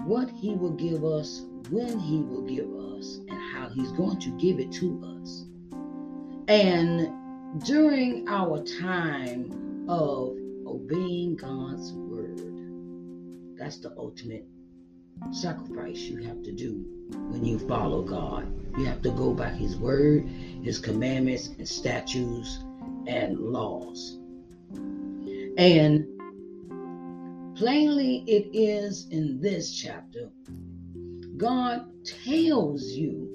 what 0.06 0.32
he 0.32 0.56
will 0.56 0.74
give 0.74 1.06
us, 1.06 1.44
when 1.70 2.00
he 2.00 2.22
will 2.22 2.48
give 2.48 2.74
us, 2.96 3.20
and 3.30 3.54
how 3.54 3.70
he's 3.70 3.92
going 3.92 4.20
to 4.20 4.32
give 4.40 4.60
it 4.60 4.72
to 4.72 5.20
us. 5.22 5.46
And 6.48 7.21
during 7.60 8.28
our 8.30 8.64
time 8.64 9.86
of 9.90 10.38
obeying 10.66 11.36
God's 11.36 11.92
word, 11.94 13.58
that's 13.58 13.78
the 13.78 13.94
ultimate 13.98 14.46
sacrifice 15.32 15.98
you 16.00 16.18
have 16.24 16.42
to 16.44 16.52
do 16.52 16.86
when 17.12 17.44
you 17.44 17.60
follow 17.60 18.02
God. 18.04 18.48
You 18.78 18.86
have 18.86 19.02
to 19.02 19.12
go 19.12 19.34
by 19.34 19.50
His 19.50 19.76
word, 19.76 20.28
His 20.64 20.80
commandments, 20.80 21.48
and 21.58 21.68
statutes 21.68 22.64
and 23.06 23.38
laws. 23.38 24.18
And 25.58 26.08
plainly, 27.58 28.24
it 28.28 28.50
is 28.54 29.08
in 29.10 29.42
this 29.42 29.76
chapter, 29.76 30.30
God 31.36 31.86
tells 32.06 32.86
you 32.86 33.28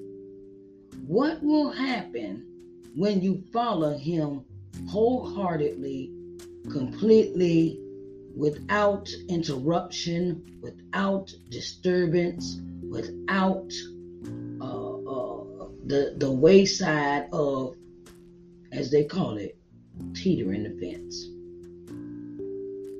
what 1.06 1.42
will 1.42 1.70
happen 1.70 2.55
when 2.96 3.20
you 3.20 3.44
follow 3.52 3.96
Him 3.96 4.44
wholeheartedly, 4.88 6.10
completely, 6.72 7.78
without 8.34 9.08
interruption, 9.28 10.58
without 10.62 11.32
disturbance, 11.50 12.58
without 12.88 13.70
uh, 14.60 14.94
uh, 14.94 15.68
the 15.86 16.14
the 16.16 16.30
wayside 16.30 17.28
of, 17.32 17.76
as 18.72 18.90
they 18.90 19.04
call 19.04 19.36
it, 19.36 19.56
teetering 20.14 20.64
the 20.64 20.70
fence. 20.80 21.24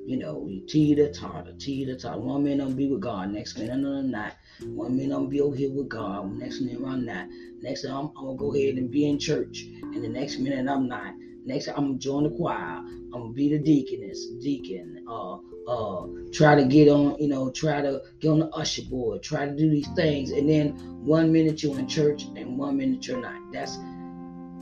You 0.07 0.19
know, 0.19 0.49
teeter 0.69 1.13
totter, 1.13 1.55
teeter 1.59 1.97
totter. 1.97 2.21
One 2.21 2.45
minute 2.45 2.65
I'm 2.65 2.75
be 2.77 2.87
with 2.87 3.01
God, 3.01 3.33
next 3.33 3.59
minute 3.59 3.73
I'm 3.73 4.11
not. 4.11 4.35
One 4.63 4.97
minute 4.97 5.17
I'm 5.17 5.29
be 5.29 5.41
over 5.41 5.57
here 5.57 5.71
with 5.71 5.89
God, 5.89 6.33
next 6.33 6.61
minute 6.61 6.83
I'm 6.87 7.05
not. 7.05 7.29
Next 7.63 7.83
time 7.83 7.97
I'm, 7.97 8.07
I'm 8.17 8.27
gonna 8.27 8.39
go 8.39 8.55
ahead 8.55 8.77
and 8.77 8.91
be 8.91 9.09
in 9.09 9.19
church, 9.19 9.65
and 9.83 10.03
the 10.03 10.09
next 10.09 10.39
minute 10.39 10.69
I'm 10.69 10.89
not. 10.89 11.15
Next, 11.45 11.69
I'm 11.69 11.75
gonna 11.75 11.99
join 11.99 12.25
the 12.25 12.31
choir. 12.31 12.79
I'm 12.79 13.11
gonna 13.13 13.33
be 13.33 13.49
the 13.49 13.59
deaconess, 13.59 14.27
deacon. 14.43 15.05
Uh, 15.09 15.37
uh, 15.69 16.07
try 16.33 16.55
to 16.55 16.65
get 16.65 16.89
on, 16.89 17.17
you 17.21 17.29
know, 17.29 17.51
try 17.51 17.81
to 17.81 18.03
get 18.21 18.31
on 18.31 18.41
the 18.41 18.49
usher 18.49 18.83
board. 18.91 19.23
Try 19.23 19.47
to 19.47 19.57
do 19.57 19.71
these 19.71 19.89
things, 19.95 20.33
and 20.33 20.49
then 20.49 20.71
one 21.05 21.33
minute 21.33 21.63
you're 21.63 21.79
in 21.79 21.87
church, 21.87 22.25
and 22.37 22.59
one 22.59 22.77
minute 22.77 23.07
you're 23.07 23.21
not. 23.21 23.41
That's 23.53 23.77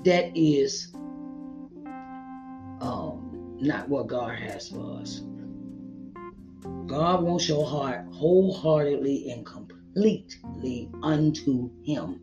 that 0.05 0.37
is 0.37 0.93
um, 2.81 3.57
not 3.61 3.89
what 3.89 4.07
God 4.09 4.39
has 4.39 4.69
for 4.69 5.01
us. 5.01 5.23
God 6.87 7.23
wants 7.23 7.49
your 7.49 7.67
heart 7.67 8.05
wholeheartedly 8.13 9.31
and 9.31 9.45
completely 9.47 9.63
unto 11.03 11.71
Him. 11.85 12.21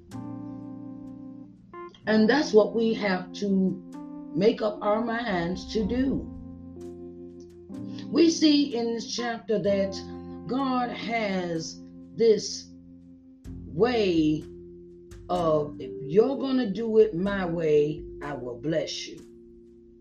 And 2.08 2.30
that's 2.30 2.54
what 2.54 2.76
we 2.76 2.94
have 2.96 3.32
to 3.34 3.82
make 4.36 4.62
up 4.62 4.80
our 4.82 5.04
minds 5.04 5.72
to 5.74 5.86
do. 5.86 6.28
We 8.08 8.30
see 8.30 8.76
in 8.76 8.94
this 8.94 9.16
chapter 9.16 9.60
that 9.60 10.00
God 10.48 10.90
has 10.90 11.80
this 12.16 12.68
way 13.68 14.44
of 15.30 15.80
if 15.80 15.92
you're 16.04 16.38
going 16.38 16.58
to 16.58 16.70
do 16.70 16.98
it 16.98 17.16
my 17.16 17.46
way, 17.46 18.04
I 18.22 18.34
will 18.34 18.60
bless 18.60 19.08
you. 19.08 19.20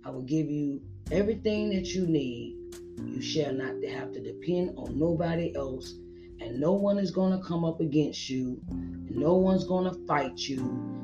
I 0.05 0.11
will 0.11 0.23
give 0.25 0.51
you 0.51 0.83
everything 1.13 1.71
that 1.71 1.87
you 1.95 2.07
need. 2.07 2.57
You 2.99 3.23
shall 3.23 3.53
not 3.53 3.83
have 3.85 4.13
to 4.13 4.21
depend 4.21 4.75
on 4.77 4.99
nobody 4.99 5.55
else, 5.55 5.95
and 6.41 6.59
no 6.59 6.73
one 6.73 6.99
is 6.99 7.11
going 7.11 7.39
to 7.39 7.45
come 7.45 7.65
up 7.65 7.81
against 7.81 8.29
you, 8.31 8.61
and 8.71 9.17
no 9.17 9.35
one's 9.35 9.65
going 9.65 9.85
to 9.85 10.07
fight 10.07 10.39
you, 10.39 10.59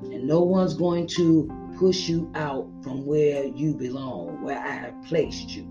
and 0.05 0.27
no 0.27 0.42
one's 0.42 0.75
going 0.75 1.07
to 1.09 1.51
push 1.79 2.09
you 2.09 2.31
out 2.35 2.70
from 2.83 3.05
where 3.05 3.44
you 3.44 3.75
belong, 3.75 4.42
where 4.42 4.59
I 4.59 4.70
have 4.70 5.03
placed 5.05 5.51
you. 5.51 5.66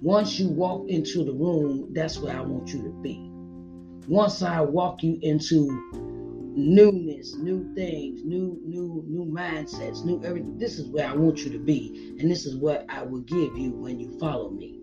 Once 0.00 0.38
you 0.38 0.48
walk 0.48 0.88
into 0.88 1.24
the 1.24 1.32
room, 1.32 1.92
that's 1.92 2.18
where 2.18 2.36
I 2.36 2.40
want 2.40 2.72
you 2.72 2.82
to 2.82 2.90
be. 3.02 3.30
Once 4.08 4.42
I 4.42 4.60
walk 4.62 5.02
you 5.02 5.18
into 5.20 5.68
newness, 6.56 7.36
new 7.36 7.72
things, 7.74 8.24
new, 8.24 8.60
new, 8.64 9.04
new 9.06 9.24
mindsets, 9.24 10.04
new 10.04 10.22
everything. 10.24 10.58
This 10.58 10.78
is 10.78 10.88
where 10.88 11.06
I 11.06 11.14
want 11.14 11.40
you 11.40 11.50
to 11.50 11.58
be, 11.58 12.16
and 12.18 12.30
this 12.30 12.46
is 12.46 12.56
what 12.56 12.86
I 12.88 13.02
will 13.02 13.20
give 13.20 13.56
you 13.56 13.70
when 13.72 14.00
you 14.00 14.18
follow 14.18 14.50
me. 14.50 14.78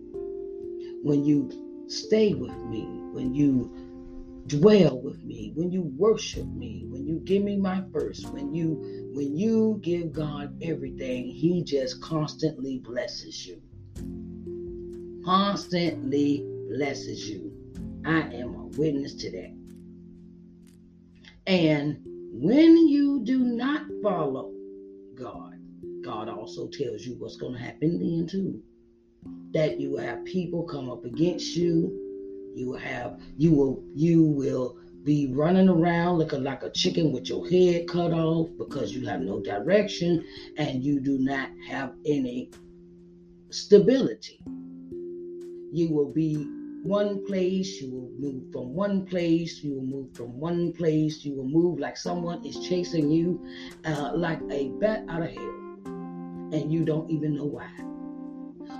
When 1.02 1.24
you 1.24 1.67
stay 1.88 2.34
with 2.34 2.56
me, 2.66 2.86
when 3.12 3.34
you 3.34 3.74
dwell 4.46 5.00
with 5.00 5.22
me, 5.24 5.52
when 5.54 5.70
you 5.70 5.82
worship 5.82 6.46
me, 6.46 6.84
when 6.88 7.06
you 7.06 7.20
give 7.20 7.42
me 7.42 7.56
my 7.56 7.82
first, 7.92 8.28
when 8.30 8.54
you 8.54 9.10
when 9.14 9.36
you 9.36 9.78
give 9.82 10.12
God 10.12 10.56
everything, 10.62 11.26
he 11.28 11.62
just 11.62 12.00
constantly 12.00 12.78
blesses 12.78 13.46
you. 13.46 13.60
Constantly 15.24 16.44
blesses 16.70 17.28
you. 17.28 17.52
I 18.04 18.20
am 18.20 18.54
a 18.54 18.64
witness 18.78 19.14
to 19.16 19.30
that. 19.32 19.54
And 21.46 22.00
when 22.32 22.76
you 22.88 23.20
do 23.24 23.38
not 23.38 23.82
follow 24.02 24.52
God, 25.14 25.54
God 26.02 26.28
also 26.28 26.68
tells 26.68 27.04
you 27.04 27.16
what's 27.18 27.36
going 27.36 27.54
to 27.54 27.58
happen 27.58 27.98
then 27.98 28.26
too. 28.26 28.62
That 29.52 29.80
you 29.80 29.92
will 29.92 29.98
have 29.98 30.24
people 30.24 30.64
come 30.64 30.90
up 30.90 31.04
against 31.04 31.56
you 31.56 32.04
you 32.54 32.66
will 32.66 32.78
have 32.78 33.20
you 33.36 33.52
will 33.52 33.82
you 33.94 34.22
will 34.22 34.76
be 35.04 35.32
running 35.32 35.68
around 35.68 36.18
looking 36.18 36.42
like 36.42 36.62
a 36.62 36.70
chicken 36.70 37.12
with 37.12 37.28
your 37.28 37.48
head 37.48 37.86
cut 37.88 38.12
off 38.12 38.48
because 38.58 38.92
you 38.92 39.06
have 39.06 39.20
no 39.20 39.40
direction 39.40 40.24
and 40.56 40.84
you 40.84 41.00
do 41.00 41.18
not 41.18 41.48
have 41.66 41.94
any 42.04 42.50
stability. 43.50 44.40
You 45.72 45.88
will 45.90 46.12
be 46.12 46.34
one 46.82 47.24
place, 47.26 47.80
you 47.80 47.90
will 47.90 48.10
move 48.18 48.52
from 48.52 48.74
one 48.74 49.06
place, 49.06 49.62
you 49.62 49.74
will 49.74 49.84
move 49.84 50.14
from 50.14 50.38
one 50.38 50.72
place, 50.72 51.24
you 51.24 51.34
will 51.34 51.48
move 51.48 51.78
like 51.78 51.96
someone 51.96 52.44
is 52.44 52.58
chasing 52.68 53.10
you 53.10 53.46
uh, 53.84 54.12
like 54.14 54.40
a 54.50 54.68
bat 54.80 55.04
out 55.08 55.22
of 55.22 55.30
hell, 55.30 55.84
and 56.52 56.72
you 56.72 56.84
don't 56.84 57.10
even 57.10 57.34
know 57.34 57.44
why. 57.44 57.70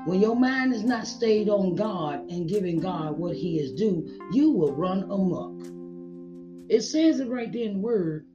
When 0.04 0.20
your 0.20 0.36
mind 0.36 0.72
is 0.72 0.84
not 0.84 1.06
stayed 1.06 1.48
on 1.48 1.74
God 1.74 2.30
and 2.30 2.48
giving 2.48 2.80
God 2.80 3.18
what 3.18 3.36
He 3.36 3.58
is 3.58 3.72
due, 3.72 4.06
you 4.32 4.50
will 4.50 4.72
run 4.72 5.02
amok. 5.04 5.66
It 6.70 6.82
says 6.82 7.20
it 7.20 7.28
right 7.28 7.52
there 7.52 7.64
in 7.64 7.74
the 7.74 7.78
Word. 7.78 8.26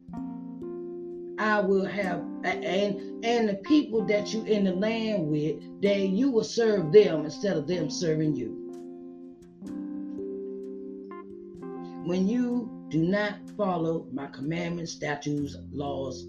I 1.39 1.59
will 1.59 1.85
have 1.85 2.23
and 2.43 3.25
and 3.25 3.49
the 3.49 3.59
people 3.63 4.05
that 4.05 4.33
you 4.33 4.43
in 4.45 4.65
the 4.65 4.73
land 4.73 5.27
with, 5.27 5.81
that 5.81 5.99
you 5.99 6.29
will 6.29 6.43
serve 6.43 6.91
them 6.91 7.25
instead 7.25 7.57
of 7.57 7.67
them 7.67 7.89
serving 7.89 8.35
you. 8.35 8.59
When 12.05 12.27
you 12.27 12.87
do 12.89 12.99
not 12.99 13.35
follow 13.57 14.07
my 14.11 14.27
commandments, 14.27 14.91
statutes, 14.91 15.55
laws, 15.71 16.27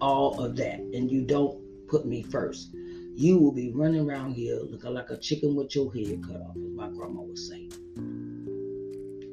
all 0.00 0.40
of 0.42 0.54
that, 0.56 0.78
and 0.78 1.10
you 1.10 1.22
don't 1.22 1.58
put 1.88 2.06
me 2.06 2.22
first 2.22 2.74
you 3.18 3.36
will 3.36 3.50
be 3.50 3.72
running 3.72 4.08
around 4.08 4.32
here 4.34 4.60
looking 4.60 4.94
like 4.94 5.10
a 5.10 5.16
chicken 5.16 5.56
with 5.56 5.74
your 5.74 5.92
head 5.92 6.22
cut 6.24 6.36
off, 6.36 6.54
as 6.54 6.70
my 6.70 6.88
grandma 6.88 7.20
would 7.20 7.36
say. 7.36 7.68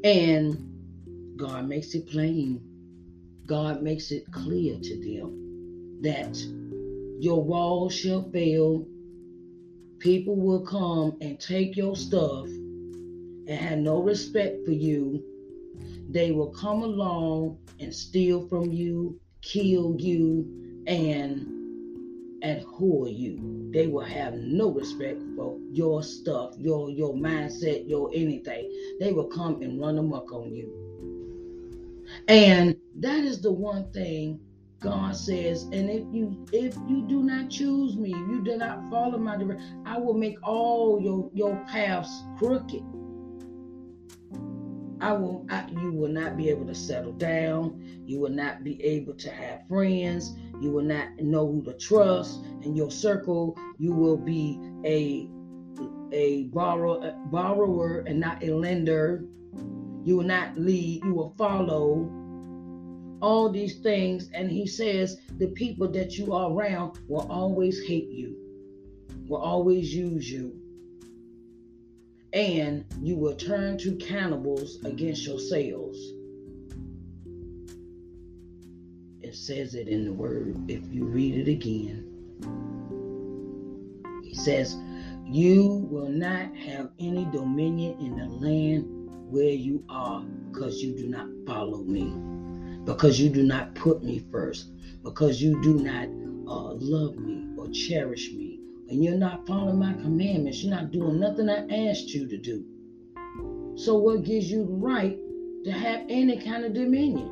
And 0.04 1.38
God 1.38 1.68
makes 1.68 1.94
it 1.94 2.08
plain. 2.08 2.64
God 3.46 3.84
makes 3.84 4.10
it 4.10 4.26
clear 4.32 4.80
to 4.82 4.96
them 4.98 6.02
that 6.02 6.36
your 7.24 7.44
walls 7.44 7.94
shall 7.94 8.28
fail. 8.32 8.88
People 10.00 10.36
will 10.36 10.66
come 10.66 11.16
and 11.22 11.40
take 11.40 11.78
your 11.78 11.96
stuff 11.96 12.48
and 12.48 13.52
have 13.52 13.78
no 13.78 14.02
respect 14.02 14.66
for 14.66 14.72
you. 14.72 15.24
They 16.10 16.32
will 16.32 16.50
come 16.50 16.82
along 16.82 17.60
and 17.80 17.94
steal 17.94 18.48
from 18.48 18.72
you, 18.72 19.20
kill 19.44 19.96
you, 20.00 20.84
and 20.88 21.55
and 22.42 22.62
who 22.62 23.06
are 23.06 23.10
you. 23.10 23.70
They 23.74 23.88
will 23.88 24.06
have 24.06 24.34
no 24.36 24.72
respect 24.72 25.22
for 25.36 25.58
your 25.72 26.04
stuff, 26.04 26.56
your 26.58 26.90
your 26.90 27.14
mindset, 27.14 27.88
your 27.90 28.10
anything. 28.14 28.72
They 29.00 29.12
will 29.12 29.28
come 29.28 29.62
and 29.62 29.80
run 29.80 29.98
amok 29.98 30.32
on 30.32 30.54
you. 30.54 30.72
And 32.28 32.78
that 32.98 33.24
is 33.24 33.42
the 33.42 33.52
one 33.52 33.92
thing 33.92 34.40
God 34.80 35.16
says, 35.16 35.64
and 35.64 35.90
if 35.90 36.04
you 36.14 36.46
if 36.52 36.76
you 36.88 37.06
do 37.08 37.24
not 37.24 37.50
choose 37.50 37.98
me, 37.98 38.10
you 38.10 38.42
do 38.44 38.58
not 38.58 38.90
follow 38.90 39.18
my 39.18 39.36
direction, 39.36 39.84
I 39.86 39.98
will 39.98 40.14
make 40.14 40.38
all 40.44 41.00
your 41.02 41.30
your 41.34 41.56
paths 41.68 42.24
crooked. 42.38 42.84
I 45.02 45.14
will 45.14 45.46
I, 45.50 45.68
you 45.70 45.92
will 45.92 46.10
not 46.10 46.38
be 46.38 46.50
able 46.50 46.66
to 46.68 46.76
settle 46.76 47.12
down. 47.14 47.82
You 48.06 48.20
will 48.20 48.30
not 48.30 48.64
be 48.64 48.82
able 48.84 49.14
to 49.16 49.30
have 49.30 49.68
friends. 49.68 50.36
You 50.62 50.72
will 50.72 50.84
not 50.84 51.18
know 51.20 51.52
who 51.52 51.64
to 51.64 51.74
trust 51.74 52.44
in 52.62 52.76
your 52.76 52.92
circle. 52.92 53.58
You 53.78 53.94
will 53.94 54.18
be 54.18 54.60
a 54.86 55.30
a 56.12 56.44
borrower, 56.46 57.14
borrower 57.26 58.00
and 58.08 58.20
not 58.20 58.44
a 58.44 58.54
lender. 58.54 59.26
You 60.04 60.18
will 60.18 60.24
not 60.24 60.58
lead. 60.58 61.04
You 61.04 61.14
will 61.14 61.34
follow 61.38 62.10
all 63.22 63.50
these 63.50 63.80
things. 63.80 64.30
And 64.34 64.50
he 64.50 64.66
says 64.66 65.18
the 65.38 65.48
people 65.48 65.90
that 65.90 66.18
you 66.18 66.34
are 66.34 66.52
around 66.52 67.00
will 67.08 67.28
always 67.30 67.84
hate 67.86 68.10
you, 68.10 68.38
will 69.28 69.42
always 69.42 69.94
use 69.94 70.30
you 70.32 70.62
and 72.36 72.84
you 73.02 73.16
will 73.16 73.34
turn 73.34 73.78
to 73.78 73.96
cannibals 73.96 74.84
against 74.84 75.26
yourselves. 75.26 75.98
It 79.22 79.34
says 79.34 79.74
it 79.74 79.88
in 79.88 80.04
the 80.04 80.12
word 80.12 80.70
if 80.70 80.82
you 80.92 81.06
read 81.06 81.48
it 81.48 81.50
again. 81.50 82.12
He 84.22 84.36
says, 84.36 84.76
You 85.24 85.88
will 85.90 86.10
not 86.10 86.54
have 86.58 86.92
any 87.00 87.24
dominion 87.32 88.00
in 88.02 88.18
the 88.18 88.26
land 88.26 89.32
where 89.32 89.46
you 89.46 89.86
are 89.88 90.22
because 90.52 90.82
you 90.84 90.94
do 90.94 91.08
not 91.08 91.28
follow 91.48 91.84
me, 91.84 92.12
because 92.84 93.18
you 93.18 93.30
do 93.30 93.44
not 93.44 93.76
put 93.76 94.04
me 94.04 94.26
first, 94.30 94.72
because 95.04 95.42
you 95.42 95.62
do 95.62 95.76
not 95.76 96.10
uh, 96.52 96.74
love 96.74 97.16
me 97.16 97.48
or 97.58 97.70
cherish 97.70 98.34
me 98.34 98.55
and 98.90 99.04
you're 99.04 99.18
not 99.18 99.48
following 99.48 99.80
my 99.80 99.94
commandments, 99.94 100.64
you're 100.64 100.76
not 100.76 100.92
doing 100.92 101.20
nothing 101.20 101.50
I 101.50 101.90
asked 101.90 102.10
you 102.10 102.28
to 102.28 102.38
do. 102.38 102.66
So, 103.76 103.98
what 103.98 104.24
gives 104.24 104.50
you 104.50 104.66
the 104.66 104.74
right 104.74 105.18
to 105.66 105.72
have 105.72 106.02
any 106.08 106.38
kind 106.38 106.64
of 106.66 106.74
dominion? 106.74 107.32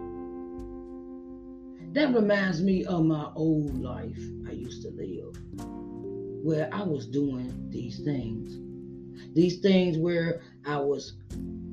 That 1.93 2.13
reminds 2.13 2.61
me 2.61 2.85
of 2.85 3.05
my 3.05 3.29
old 3.35 3.79
life 3.79 4.19
I 4.47 4.51
used 4.51 4.81
to 4.81 4.89
live, 4.89 5.37
where 6.43 6.67
I 6.73 6.83
was 6.83 7.05
doing 7.05 7.69
these 7.69 7.99
things. 7.99 8.59
These 9.35 9.59
things 9.59 9.97
where 9.97 10.41
I 10.65 10.77
was 10.77 11.13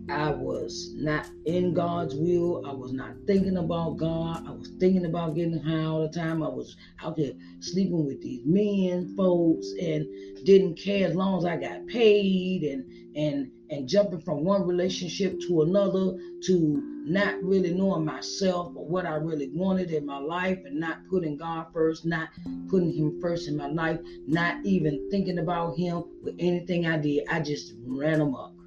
I 0.09 0.31
was 0.31 0.93
not 0.97 1.29
in 1.45 1.75
God's 1.75 2.15
will. 2.15 2.65
I 2.67 2.73
was 2.73 2.93
not 2.93 3.15
thinking 3.27 3.57
about 3.57 3.99
God. 3.99 4.45
I 4.47 4.51
was 4.51 4.71
thinking 4.81 5.05
about 5.05 5.35
getting 5.35 5.59
high 5.59 5.85
all 5.85 6.03
the 6.03 6.09
time. 6.09 6.43
I 6.43 6.49
was 6.49 6.77
out 7.03 7.17
there 7.17 7.33
sleeping 7.61 8.07
with 8.07 8.23
these 8.23 8.45
men, 8.45 9.15
folks, 9.17 9.73
and 9.81 10.07
didn't 10.45 10.77
care 10.77 11.09
as 11.09 11.15
long 11.15 11.39
as 11.39 11.45
I 11.45 11.57
got 11.57 11.87
paid 11.87 12.63
and 12.63 12.85
and 13.17 13.51
and 13.71 13.89
jumping 13.89 14.21
from 14.21 14.45
one 14.45 14.67
relationship 14.67 15.39
to 15.47 15.63
another 15.63 16.17
to 16.45 16.83
not 17.07 17.41
really 17.43 17.73
knowing 17.73 18.05
myself 18.05 18.73
or 18.75 18.87
what 18.87 19.07
I 19.07 19.15
really 19.15 19.49
wanted 19.53 19.93
in 19.93 20.07
my 20.07 20.19
life 20.19 20.59
and 20.65 20.79
not 20.79 21.07
putting 21.09 21.37
God 21.37 21.67
first, 21.73 22.05
not 22.05 22.29
putting 22.69 22.93
him 22.93 23.21
first 23.21 23.49
in 23.49 23.57
my 23.57 23.69
life, 23.69 24.01
not 24.27 24.65
even 24.65 25.09
thinking 25.11 25.39
about 25.39 25.77
him 25.77 26.05
with 26.23 26.35
anything 26.39 26.87
I 26.87 26.99
did. 26.99 27.29
I 27.29 27.41
just 27.41 27.75
ran 27.87 28.21
amok 28.21 28.60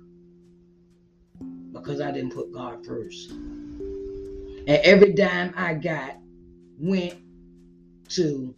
because 1.73 1.99
I 1.99 2.11
didn't 2.11 2.33
put 2.33 2.53
God 2.53 2.85
first. 2.85 3.31
And 3.31 4.69
every 4.69 5.13
dime 5.13 5.53
I 5.57 5.73
got 5.73 6.17
went 6.77 7.15
to 8.09 8.55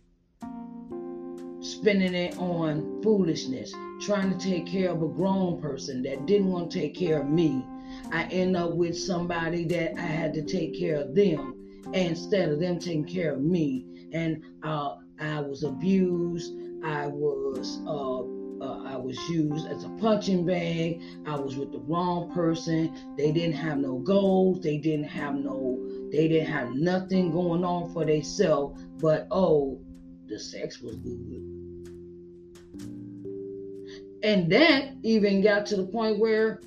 spending 1.62 2.14
it 2.14 2.38
on 2.38 3.02
foolishness, 3.02 3.74
trying 4.02 4.38
to 4.38 4.38
take 4.38 4.68
care 4.68 4.92
of 4.92 5.02
a 5.02 5.08
grown 5.08 5.60
person 5.60 6.04
that 6.04 6.26
didn't 6.28 6.52
want 6.52 6.70
to 6.72 6.80
take 6.80 6.96
care 6.96 7.22
of 7.22 7.28
me. 7.28 7.66
I 8.12 8.26
end 8.26 8.56
up 8.56 8.74
with 8.74 8.98
somebody 8.98 9.66
that 9.66 9.98
I 9.98 10.02
had 10.02 10.34
to 10.36 10.44
take 10.44 10.78
care 10.78 10.98
of 11.02 11.16
them 11.16 11.56
instead 11.94 12.50
of 12.50 12.60
them 12.60 12.78
taking 12.78 13.06
care 13.06 13.34
of 13.34 13.42
me. 13.42 13.86
And 14.14 14.44
uh, 14.64 14.96
I 15.20 15.40
was 15.40 15.64
abused. 15.64 16.54
I 16.84 17.08
was 17.08 17.80
uh, 17.88 18.45
uh, 18.66 18.82
I 18.84 18.98
was 18.98 19.18
used 19.30 19.68
as 19.68 19.84
a 19.84 19.90
punching 19.90 20.46
bag. 20.46 21.02
I 21.26 21.36
was 21.36 21.56
with 21.56 21.72
the 21.72 21.80
wrong 21.80 22.32
person. 22.32 23.16
They 23.18 23.32
didn't 23.32 23.56
have 23.56 23.78
no 23.78 24.00
goals. 24.00 24.62
They 24.62 24.78
didn't 24.78 25.06
have 25.06 25.36
no. 25.36 25.80
They 26.12 26.28
didn't 26.28 26.52
have 26.52 26.74
nothing 26.74 27.32
going 27.32 27.64
on 27.64 27.94
for 27.94 28.06
themselves. 28.06 28.82
But 29.00 29.28
oh, 29.32 29.80
the 30.28 30.40
sex 30.40 30.82
was 30.82 30.96
good. 30.98 31.52
And 34.24 34.52
that 34.52 34.94
even 35.04 35.44
got 35.44 35.68
to 35.68 35.76
the 35.76 35.86
point 35.86 36.18
where, 36.18 36.62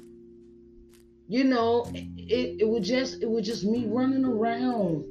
you 1.27 1.43
know, 1.45 1.91
it, 1.93 2.61
it 2.61 2.69
was 2.69 2.87
just 2.87 3.23
it 3.23 3.29
was 3.29 3.45
just 3.45 3.65
me 3.65 3.87
running 3.87 4.25
around, 4.25 5.05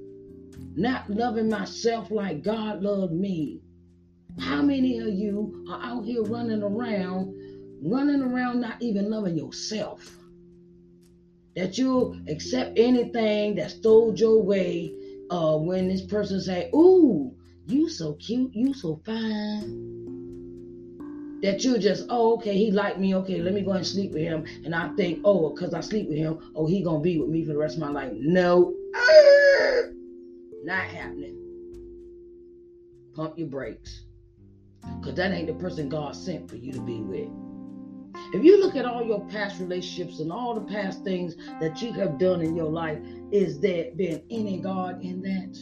not 0.76 1.10
loving 1.10 1.50
myself 1.50 2.10
like 2.10 2.44
God 2.44 2.82
loved 2.82 3.14
me 3.14 3.62
how 4.40 4.62
many 4.62 5.00
of 5.00 5.10
you 5.10 5.66
are 5.70 5.82
out 5.82 6.06
here 6.06 6.24
running 6.24 6.62
around, 6.62 7.34
running 7.84 8.22
around 8.22 8.62
not 8.62 8.82
even 8.82 9.10
loving 9.10 9.38
yourself? 9.38 10.10
That 11.56 11.78
you'll 11.78 12.20
accept 12.28 12.78
anything 12.78 13.56
that's 13.56 13.74
stole 13.76 14.14
your 14.16 14.44
way 14.44 14.94
uh, 15.32 15.58
when 15.58 15.88
this 15.88 16.02
person 16.02 16.40
say, 16.40 16.70
ooh, 16.74 17.34
you 17.68 17.90
so 17.90 18.14
cute, 18.14 18.54
you 18.54 18.74
so 18.74 19.02
fine. 19.06 19.96
That 21.42 21.64
you 21.64 21.78
just, 21.78 22.06
oh, 22.10 22.36
okay, 22.36 22.56
he 22.56 22.72
like 22.72 23.00
me, 23.00 23.16
okay, 23.16 23.42
let 23.42 23.54
me 23.54 23.62
go 23.62 23.72
and 23.72 23.86
sleep 23.86 24.12
with 24.12 24.22
him. 24.24 24.46
And 24.66 24.74
I 24.74 24.90
think, 24.96 25.22
oh, 25.24 25.50
because 25.50 25.74
I 25.74 25.82
sleep 25.82 26.10
with 26.10 26.18
him, 26.18 26.40
oh, 26.56 26.66
he 26.68 26.84
gonna 26.84 27.00
be 27.00 27.20
with 27.20 27.30
me 27.30 27.44
for 27.44 27.54
the 27.54 27.58
rest 27.58 27.76
of 27.76 27.82
my 27.82 27.90
life. 27.90 28.12
No. 28.14 28.74
Not 30.64 30.84
happening. 30.86 31.36
Pump 33.16 33.38
your 33.38 33.48
brakes. 33.48 34.07
Because 34.82 35.16
that 35.16 35.32
ain't 35.32 35.48
the 35.48 35.54
person 35.54 35.90
God 35.90 36.16
sent 36.16 36.50
for 36.50 36.56
you 36.56 36.72
to 36.74 36.82
be 36.82 37.02
with. 37.02 37.30
If 38.34 38.44
you 38.44 38.60
look 38.60 38.76
at 38.76 38.86
all 38.86 39.04
your 39.04 39.26
past 39.28 39.60
relationships 39.60 40.20
and 40.20 40.32
all 40.32 40.54
the 40.54 40.74
past 40.74 41.04
things 41.04 41.36
that 41.60 41.82
you 41.82 41.94
have 41.94 42.18
done 42.18 42.42
in 42.42 42.56
your 42.56 42.70
life, 42.70 43.00
is 43.32 43.60
there 43.60 43.92
been 43.96 44.22
any 44.30 44.60
God 44.60 45.02
in 45.02 45.22
that? 45.22 45.58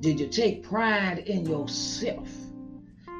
Did 0.00 0.20
you 0.20 0.28
take 0.28 0.62
pride 0.62 1.18
in 1.26 1.44
yourself? 1.46 2.28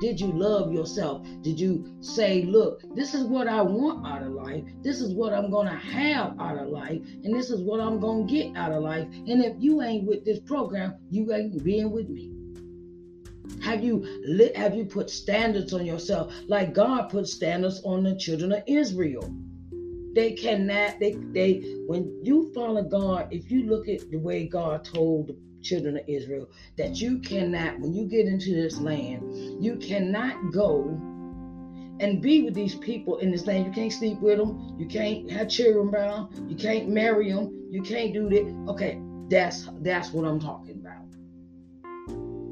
Did 0.01 0.21
you 0.21 0.27
love 0.27 0.73
yourself? 0.73 1.27
Did 1.43 1.59
you 1.59 1.97
say, 2.01 2.43
look, 2.43 2.83
this 2.95 3.15
is 3.15 3.25
what 3.25 3.49
I 3.49 3.63
want 3.63 4.07
out 4.07 4.23
of 4.23 4.33
life. 4.33 4.65
This 4.83 5.01
is 5.01 5.15
what 5.15 5.33
I'm 5.33 5.51
going 5.51 5.69
to 5.69 5.75
have 5.75 6.39
out 6.39 6.59
of 6.59 6.69
life. 6.69 7.01
And 7.25 7.35
this 7.35 7.51
is 7.51 7.63
what 7.63 7.81
I'm 7.81 7.99
going 7.99 8.27
to 8.27 8.33
get 8.33 8.57
out 8.57 8.73
of 8.73 8.83
life. 8.83 9.07
And 9.27 9.43
if 9.43 9.55
you 9.59 9.81
ain't 9.83 10.07
with 10.07 10.25
this 10.25 10.39
program, 10.41 10.95
you 11.11 11.33
ain't 11.33 11.65
being 11.65 11.91
with 11.91 12.09
me. 12.11 12.31
Have 13.63 13.83
you 13.83 14.07
lit, 14.25 14.57
have 14.57 14.75
you 14.75 14.85
put 14.85 15.09
standards 15.09 15.73
on 15.73 15.87
yourself 15.87 16.33
like 16.47 16.75
God 16.75 17.09
put 17.09 17.27
standards 17.27 17.81
on 17.85 18.03
the 18.03 18.17
children 18.17 18.53
of 18.53 18.63
Israel? 18.67 19.35
They 20.15 20.33
cannot, 20.33 20.99
they 20.99 21.13
they 21.33 21.75
when 21.87 22.21
you 22.23 22.51
follow 22.55 22.83
God, 22.83 23.29
if 23.31 23.51
you 23.51 23.65
look 23.65 23.89
at 23.89 24.11
the 24.11 24.19
way 24.19 24.47
God 24.47 24.85
told 24.85 25.29
the 25.29 25.37
children 25.67 25.97
of 25.97 26.05
Israel 26.07 26.49
that 26.77 27.01
you 27.01 27.19
cannot, 27.19 27.81
when 27.81 27.93
you 27.95 28.07
get 28.07 28.27
into 28.27 28.55
this 28.55 28.79
land, 28.79 29.63
you 29.63 29.77
cannot 29.77 30.53
go 30.53 30.85
and 31.99 32.21
be 32.21 32.43
with 32.43 32.55
these 32.55 32.75
people 32.75 33.19
in 33.19 33.31
this 33.31 33.47
land. 33.47 33.67
You 33.67 33.73
can't 33.73 33.93
sleep 33.93 34.21
with 34.21 34.39
them. 34.39 34.77
You 34.79 34.87
can't 34.87 35.31
have 35.31 35.49
children 35.49 35.89
around. 35.89 36.51
You 36.51 36.57
can't 36.57 36.89
marry 36.89 37.33
them. 37.33 37.69
You 37.71 37.83
can't 37.83 38.13
do 38.13 38.29
that. 38.29 38.71
Okay, 38.71 39.01
that's 39.29 39.69
that's 39.81 40.13
what 40.13 40.27
I'm 40.27 40.41
talking 40.41 40.77
about. 40.81 41.07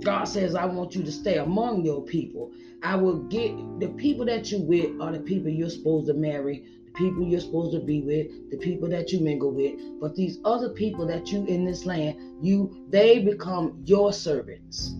God 0.02 0.24
says, 0.24 0.54
I 0.54 0.66
want 0.66 0.94
you 0.94 1.02
to 1.02 1.12
stay 1.12 1.38
among 1.38 1.84
your 1.84 2.02
people. 2.02 2.52
I 2.82 2.96
will 2.96 3.20
get 3.24 3.56
the 3.80 3.88
people 3.88 4.26
that 4.26 4.52
you 4.52 4.60
with 4.60 5.00
are 5.00 5.12
the 5.12 5.20
people 5.20 5.48
you're 5.48 5.70
supposed 5.70 6.06
to 6.08 6.14
marry 6.14 6.66
people 6.94 7.26
you're 7.26 7.40
supposed 7.40 7.72
to 7.72 7.80
be 7.80 8.02
with, 8.02 8.50
the 8.50 8.56
people 8.56 8.88
that 8.88 9.12
you 9.12 9.20
mingle 9.20 9.50
with. 9.52 9.78
But 10.00 10.14
these 10.14 10.38
other 10.44 10.70
people 10.70 11.06
that 11.06 11.30
you 11.30 11.44
in 11.46 11.64
this 11.64 11.84
land, 11.84 12.18
you 12.42 12.86
they 12.88 13.20
become 13.20 13.82
your 13.84 14.12
servants. 14.12 14.94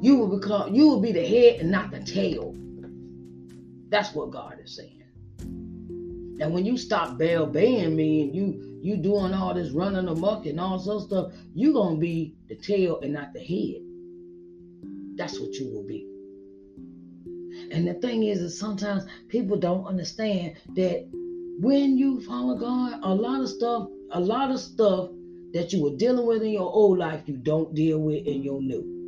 You 0.00 0.16
will 0.16 0.38
become 0.38 0.74
you 0.74 0.88
will 0.88 1.00
be 1.00 1.12
the 1.12 1.26
head 1.26 1.60
and 1.60 1.70
not 1.70 1.90
the 1.90 2.00
tail. 2.00 2.56
That's 3.88 4.14
what 4.14 4.30
God 4.30 4.58
is 4.62 4.74
saying. 4.74 5.02
And 6.40 6.52
when 6.52 6.64
you 6.64 6.76
stop 6.76 7.18
bail 7.18 7.46
me 7.46 8.22
and 8.22 8.34
you 8.34 8.80
you 8.82 8.96
doing 8.96 9.32
all 9.32 9.54
this 9.54 9.70
running 9.70 10.08
amok 10.08 10.46
and 10.46 10.58
all 10.58 10.78
this 10.78 11.04
stuff, 11.04 11.32
you're 11.54 11.72
gonna 11.72 11.98
be 11.98 12.34
the 12.48 12.56
tail 12.56 13.00
and 13.00 13.12
not 13.12 13.32
the 13.32 13.40
head. 13.40 13.82
That's 15.16 15.38
what 15.38 15.54
you 15.54 15.72
will 15.72 15.84
be. 15.84 16.11
And 17.72 17.88
the 17.88 17.94
thing 17.94 18.24
is, 18.24 18.38
is 18.40 18.58
sometimes 18.58 19.04
people 19.28 19.56
don't 19.56 19.86
understand 19.86 20.56
that 20.74 21.08
when 21.58 21.96
you 21.96 22.20
follow 22.20 22.54
God, 22.56 23.00
a 23.02 23.14
lot 23.14 23.40
of 23.40 23.48
stuff, 23.48 23.88
a 24.10 24.20
lot 24.20 24.50
of 24.50 24.60
stuff 24.60 25.08
that 25.54 25.72
you 25.72 25.82
were 25.82 25.96
dealing 25.96 26.26
with 26.26 26.42
in 26.42 26.50
your 26.50 26.70
old 26.70 26.98
life, 26.98 27.22
you 27.26 27.36
don't 27.36 27.74
deal 27.74 27.98
with 27.98 28.26
in 28.26 28.42
your 28.42 28.60
new. 28.60 29.00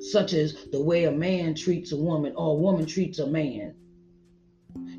Such 0.00 0.32
as 0.32 0.56
the 0.72 0.82
way 0.82 1.04
a 1.04 1.12
man 1.12 1.54
treats 1.54 1.92
a 1.92 1.96
woman 1.96 2.32
or 2.36 2.52
a 2.52 2.60
woman 2.60 2.86
treats 2.86 3.20
a 3.20 3.26
man. 3.26 3.74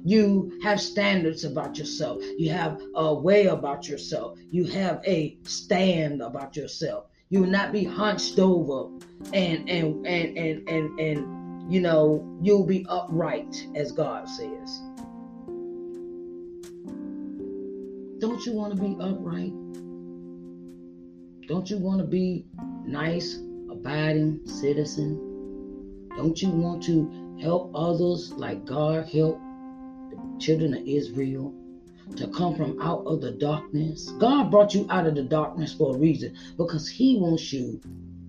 You 0.05 0.59
have 0.63 0.79
standards 0.79 1.43
about 1.43 1.77
yourself. 1.77 2.23
You 2.37 2.51
have 2.51 2.81
a 2.95 3.13
way 3.13 3.47
about 3.47 3.87
yourself. 3.87 4.37
You 4.49 4.63
have 4.65 5.01
a 5.05 5.37
stand 5.43 6.21
about 6.21 6.55
yourself. 6.55 7.07
You 7.29 7.41
will 7.41 7.49
not 7.49 7.73
be 7.73 7.83
hunched 7.83 8.39
over 8.39 8.89
and 9.33 9.69
and 9.69 10.05
and 10.07 10.37
and 10.37 10.69
and, 10.69 10.99
and 10.99 11.38
you 11.69 11.79
know 11.79 12.37
you'll 12.41 12.65
be 12.65 12.85
upright 12.89 13.67
as 13.75 13.91
God 13.91 14.27
says. 14.27 14.81
Don't 18.19 18.45
you 18.45 18.53
want 18.53 18.75
to 18.75 18.81
be 18.81 18.97
upright? 18.99 19.53
Don't 21.47 21.69
you 21.69 21.77
want 21.77 22.01
to 22.01 22.05
be 22.07 22.45
nice, 22.85 23.35
abiding 23.69 24.45
citizen? 24.45 26.09
Don't 26.17 26.41
you 26.41 26.49
want 26.49 26.83
to 26.83 27.37
help 27.41 27.71
others 27.73 28.33
like 28.33 28.65
God 28.65 29.07
helped 29.07 29.41
the 30.09 30.39
children 30.39 30.73
of 30.73 30.85
Israel 30.85 31.53
to 32.17 32.27
come 32.27 32.55
from 32.55 32.81
out 32.81 33.03
of 33.05 33.21
the 33.21 33.31
darkness? 33.31 34.09
God 34.19 34.51
brought 34.51 34.73
you 34.73 34.85
out 34.89 35.05
of 35.05 35.15
the 35.15 35.23
darkness 35.23 35.73
for 35.73 35.95
a 35.95 35.97
reason 35.97 36.35
because 36.57 36.89
He 36.89 37.17
wants 37.17 37.53
you 37.53 37.79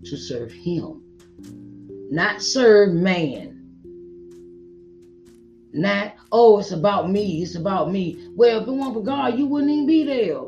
to 0.04 0.16
serve 0.16 0.52
Him, 0.52 1.02
not 2.10 2.42
serve 2.42 2.92
man. 2.92 3.56
Not, 5.72 6.14
oh, 6.32 6.58
it's 6.58 6.72
about 6.72 7.08
me, 7.08 7.42
it's 7.42 7.54
about 7.54 7.92
me. 7.92 8.28
Well, 8.34 8.62
if 8.62 8.68
it 8.68 8.72
weren't 8.72 8.94
for 8.94 9.02
God, 9.04 9.38
you 9.38 9.46
wouldn't 9.46 9.70
even 9.70 9.86
be 9.86 10.02
there. 10.04 10.40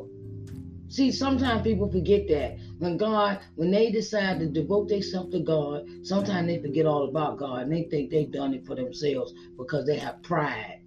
See, 0.89 1.13
sometimes 1.13 1.63
people 1.63 1.91
forget 1.91 2.27
that. 2.29 2.59
When 2.79 2.97
God, 2.97 3.39
when 3.55 3.71
they 3.71 3.93
decide 3.93 4.41
to 4.41 4.47
devote 4.47 4.89
themselves 4.89 5.31
to 5.31 5.41
God, 5.41 5.87
sometimes 6.03 6.49
they 6.49 6.61
forget 6.61 6.85
all 6.85 7.09
about 7.09 7.39
God 7.39 7.63
and 7.63 7.73
they 7.73 7.85
think 7.85 8.11
they've 8.11 8.31
done 8.31 8.53
it 8.53 8.67
for 8.67 8.75
themselves 8.75 9.33
because 9.57 9.87
they 9.87 9.97
have 9.99 10.21
pride. 10.23 10.81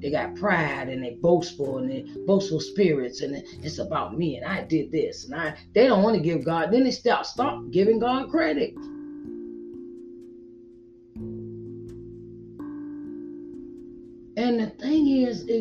They 0.00 0.10
got 0.10 0.36
pride 0.36 0.88
and 0.88 1.04
they 1.04 1.18
boastful 1.20 1.78
and 1.78 1.90
they 1.90 2.06
boastful 2.26 2.60
spirits 2.60 3.20
and 3.20 3.36
it's 3.62 3.78
about 3.78 4.16
me 4.16 4.36
and 4.36 4.46
I 4.46 4.64
did 4.64 4.90
this 4.90 5.24
and 5.24 5.34
I 5.34 5.56
they 5.74 5.86
don't 5.86 6.02
want 6.02 6.16
to 6.16 6.22
give 6.22 6.44
God. 6.44 6.72
Then 6.72 6.84
they 6.84 6.90
stop 6.90 7.26
stop 7.26 7.70
giving 7.70 7.98
God 7.98 8.30
credit. 8.30 8.74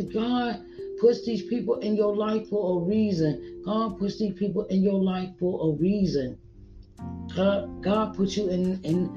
God 0.02 0.66
puts 1.00 1.26
these 1.26 1.44
people 1.44 1.76
in 1.80 1.96
your 1.96 2.16
life 2.16 2.50
for 2.50 2.82
a 2.82 2.86
reason. 2.86 3.62
God 3.66 4.00
puts 4.00 4.18
these 4.18 4.34
people 4.34 4.66
in 4.66 4.82
your 4.82 5.02
life 5.02 5.30
for 5.40 5.70
a 5.70 5.72
reason. 5.80 6.38
God, 7.36 7.84
God 7.84 8.16
puts 8.16 8.38
you 8.38 8.50
in 8.50 8.82
in 8.84 9.10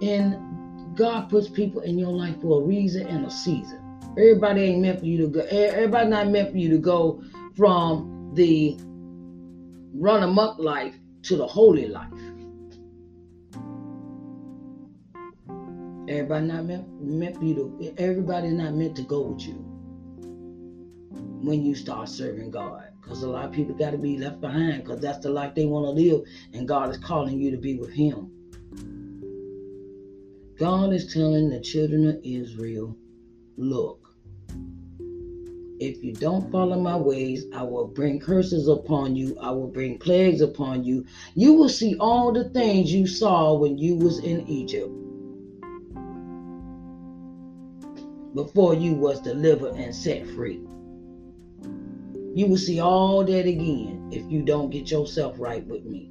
in 0.00 0.92
God 0.94 1.28
puts 1.28 1.48
people 1.48 1.80
in 1.80 1.98
your 1.98 2.12
life 2.12 2.40
for 2.40 2.62
a 2.62 2.64
reason 2.64 3.06
and 3.06 3.26
a 3.26 3.30
season. 3.30 3.80
Everybody 4.16 4.62
ain't 4.62 4.82
meant 4.82 5.00
for 5.00 5.06
you 5.06 5.18
to 5.18 5.28
go. 5.28 5.40
Everybody 5.40 6.08
not 6.10 6.28
meant 6.28 6.52
for 6.52 6.58
you 6.58 6.70
to 6.70 6.78
go 6.78 7.22
from 7.56 8.30
the 8.34 8.78
run 9.94 10.22
amok 10.22 10.58
life 10.58 10.94
to 11.22 11.36
the 11.36 11.46
holy 11.46 11.88
life. 11.88 12.10
Everybody 16.14 16.46
not 16.46 16.64
meant, 16.66 17.02
meant 17.02 17.36
for 17.36 17.44
you 17.44 17.54
to. 17.56 17.94
Everybody's 17.98 18.52
not 18.52 18.74
meant 18.74 18.94
to 18.96 19.02
go 19.02 19.22
with 19.22 19.42
you 19.48 19.54
when 21.42 21.64
you 21.64 21.74
start 21.74 22.08
serving 22.08 22.52
God. 22.52 22.84
Because 23.00 23.24
a 23.24 23.28
lot 23.28 23.46
of 23.46 23.52
people 23.52 23.74
got 23.74 23.90
to 23.90 23.98
be 23.98 24.16
left 24.16 24.40
behind 24.40 24.84
because 24.84 25.00
that's 25.00 25.18
the 25.18 25.30
life 25.30 25.56
they 25.56 25.66
want 25.66 25.86
to 25.86 26.02
live, 26.02 26.22
and 26.52 26.68
God 26.68 26.90
is 26.90 26.98
calling 26.98 27.36
you 27.40 27.50
to 27.50 27.56
be 27.56 27.76
with 27.76 27.90
Him. 27.90 28.30
God 30.56 30.92
is 30.92 31.12
telling 31.12 31.50
the 31.50 31.60
children 31.60 32.06
of 32.06 32.20
Israel, 32.22 32.96
look, 33.56 34.14
if 35.80 36.04
you 36.04 36.12
don't 36.12 36.48
follow 36.52 36.78
my 36.78 36.96
ways, 36.96 37.44
I 37.52 37.64
will 37.64 37.88
bring 37.88 38.20
curses 38.20 38.68
upon 38.68 39.16
you. 39.16 39.36
I 39.40 39.50
will 39.50 39.66
bring 39.66 39.98
plagues 39.98 40.42
upon 40.42 40.84
you. 40.84 41.04
You 41.34 41.54
will 41.54 41.68
see 41.68 41.96
all 41.98 42.32
the 42.32 42.50
things 42.50 42.94
you 42.94 43.08
saw 43.08 43.54
when 43.58 43.76
you 43.78 43.96
was 43.96 44.20
in 44.20 44.46
Egypt. 44.46 44.92
Before 48.34 48.74
you 48.74 48.94
was 48.94 49.20
delivered 49.20 49.74
and 49.74 49.94
set 49.94 50.26
free. 50.28 50.60
You 52.34 52.46
will 52.48 52.56
see 52.56 52.80
all 52.80 53.24
that 53.24 53.46
again 53.46 54.08
if 54.12 54.28
you 54.30 54.42
don't 54.42 54.70
get 54.70 54.90
yourself 54.90 55.36
right 55.38 55.64
with 55.66 55.84
me. 55.84 56.10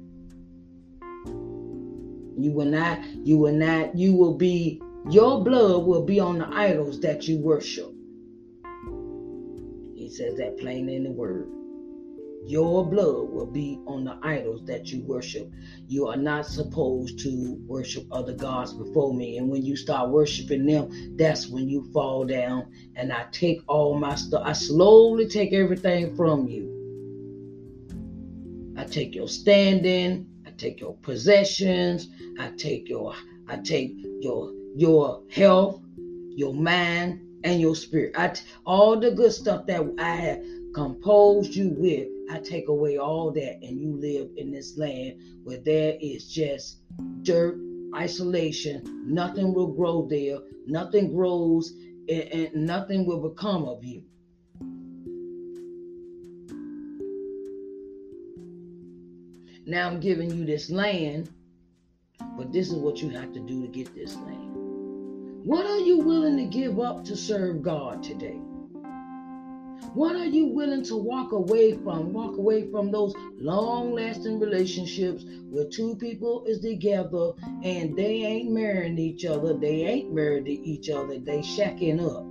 You 2.36 2.50
will 2.50 2.66
not, 2.66 3.04
you 3.24 3.36
will 3.38 3.52
not, 3.52 3.96
you 3.96 4.14
will 4.14 4.34
be, 4.34 4.80
your 5.10 5.44
blood 5.44 5.84
will 5.84 6.04
be 6.04 6.18
on 6.18 6.38
the 6.38 6.48
idols 6.48 7.00
that 7.00 7.28
you 7.28 7.38
worship. 7.38 7.92
He 9.94 10.08
says 10.10 10.36
that 10.38 10.58
plain 10.58 10.88
in 10.88 11.04
the 11.04 11.10
word. 11.10 11.48
Your 12.46 12.84
blood 12.84 13.30
will 13.30 13.46
be 13.46 13.80
on 13.86 14.04
the 14.04 14.18
idols 14.22 14.64
that 14.66 14.92
you 14.92 15.02
worship. 15.02 15.50
You 15.86 16.08
are 16.08 16.16
not 16.16 16.46
supposed 16.46 17.18
to 17.20 17.58
worship 17.66 18.06
other 18.12 18.34
gods 18.34 18.72
before 18.74 19.14
me. 19.14 19.38
And 19.38 19.48
when 19.48 19.64
you 19.64 19.76
start 19.76 20.10
worshiping 20.10 20.66
them, 20.66 21.16
that's 21.16 21.48
when 21.48 21.68
you 21.68 21.90
fall 21.92 22.24
down. 22.24 22.70
And 22.96 23.12
I 23.12 23.26
take 23.32 23.60
all 23.66 23.94
my 23.94 24.14
stuff, 24.14 24.42
I 24.44 24.52
slowly 24.52 25.26
take 25.26 25.52
everything 25.52 26.14
from 26.16 26.46
you. 26.46 26.74
I 28.76 28.84
take 28.84 29.14
your 29.14 29.28
standing, 29.28 30.26
I 30.46 30.50
take 30.50 30.80
your 30.80 30.94
possessions, 30.96 32.08
I 32.38 32.50
take 32.50 32.88
your 32.88 33.14
I 33.48 33.56
take 33.58 33.92
your 34.20 34.52
your 34.74 35.22
health, 35.30 35.80
your 36.30 36.54
mind, 36.54 37.20
and 37.44 37.60
your 37.60 37.76
spirit. 37.76 38.12
I 38.16 38.28
t- 38.28 38.44
all 38.66 38.98
the 38.98 39.12
good 39.12 39.32
stuff 39.32 39.66
that 39.66 39.82
I 39.98 40.16
have 40.16 40.42
composed 40.74 41.54
you 41.54 41.70
with, 41.70 42.08
I 42.30 42.38
take 42.38 42.68
away 42.68 42.98
all 42.98 43.30
that, 43.32 43.58
and 43.62 43.80
you 43.80 43.96
live 43.96 44.30
in 44.36 44.50
this 44.50 44.78
land 44.78 45.20
where 45.44 45.58
there 45.58 45.96
is 46.00 46.26
just 46.30 46.78
dirt, 47.22 47.58
isolation. 47.94 49.04
Nothing 49.06 49.52
will 49.54 49.72
grow 49.74 50.06
there, 50.08 50.38
nothing 50.66 51.14
grows, 51.14 51.72
and, 52.08 52.22
and 52.22 52.54
nothing 52.66 53.06
will 53.06 53.28
become 53.28 53.64
of 53.64 53.84
you. 53.84 54.02
Now 59.66 59.88
I'm 59.88 60.00
giving 60.00 60.30
you 60.30 60.44
this 60.44 60.70
land, 60.70 61.30
but 62.36 62.52
this 62.52 62.68
is 62.68 62.74
what 62.74 63.00
you 63.00 63.08
have 63.10 63.32
to 63.32 63.40
do 63.40 63.62
to 63.62 63.68
get 63.68 63.94
this 63.94 64.14
land. 64.16 64.52
What 65.44 65.66
are 65.66 65.78
you 65.78 65.98
willing 65.98 66.36
to 66.38 66.44
give 66.44 66.80
up 66.80 67.04
to 67.04 67.16
serve 67.16 67.62
God 67.62 68.02
today? 68.02 68.40
What 69.92 70.16
are 70.16 70.26
you 70.26 70.46
willing 70.46 70.82
to 70.84 70.96
walk 70.96 71.32
away 71.32 71.72
from? 71.72 72.12
Walk 72.12 72.36
away 72.36 72.70
from 72.70 72.90
those 72.90 73.14
long 73.38 73.92
lasting 73.92 74.40
relationships 74.40 75.24
where 75.50 75.66
two 75.66 75.94
people 75.96 76.44
is 76.46 76.60
together 76.60 77.32
and 77.62 77.96
they 77.96 78.24
ain't 78.24 78.50
marrying 78.50 78.98
each 78.98 79.24
other. 79.24 79.54
They 79.54 79.82
ain't 79.82 80.12
married 80.12 80.46
to 80.46 80.52
each 80.52 80.88
other. 80.90 81.18
They 81.18 81.38
shacking 81.40 82.00
up. 82.00 82.26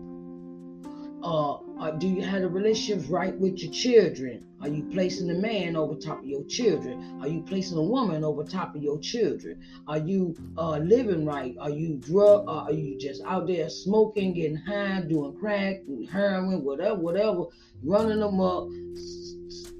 Uh, 1.23 1.57
do 1.91 2.07
you 2.07 2.21
have 2.21 2.41
the 2.41 2.49
relationships 2.49 3.09
right 3.09 3.37
with 3.39 3.57
your 3.61 3.71
children? 3.71 4.45
Are 4.61 4.67
you 4.67 4.83
placing 4.91 5.29
a 5.29 5.33
man 5.33 5.75
over 5.75 5.95
top 5.95 6.19
of 6.19 6.25
your 6.25 6.43
children? 6.45 7.19
Are 7.21 7.27
you 7.27 7.41
placing 7.41 7.77
a 7.77 7.81
woman 7.81 8.23
over 8.23 8.43
top 8.43 8.75
of 8.75 8.83
your 8.83 8.99
children? 8.99 9.61
Are 9.87 9.97
you 9.97 10.35
uh, 10.57 10.77
living 10.77 11.25
right? 11.25 11.55
Are 11.59 11.69
you 11.69 11.95
drug? 11.97 12.47
Uh, 12.47 12.65
are 12.65 12.71
you 12.71 12.97
just 12.97 13.21
out 13.25 13.47
there 13.47 13.69
smoking, 13.69 14.33
getting 14.33 14.55
high, 14.55 15.01
doing 15.01 15.35
crack, 15.37 15.81
heroin, 16.11 16.63
whatever, 16.63 16.95
whatever, 16.95 17.45
running 17.83 18.19
them 18.19 18.39
up, 18.39 18.67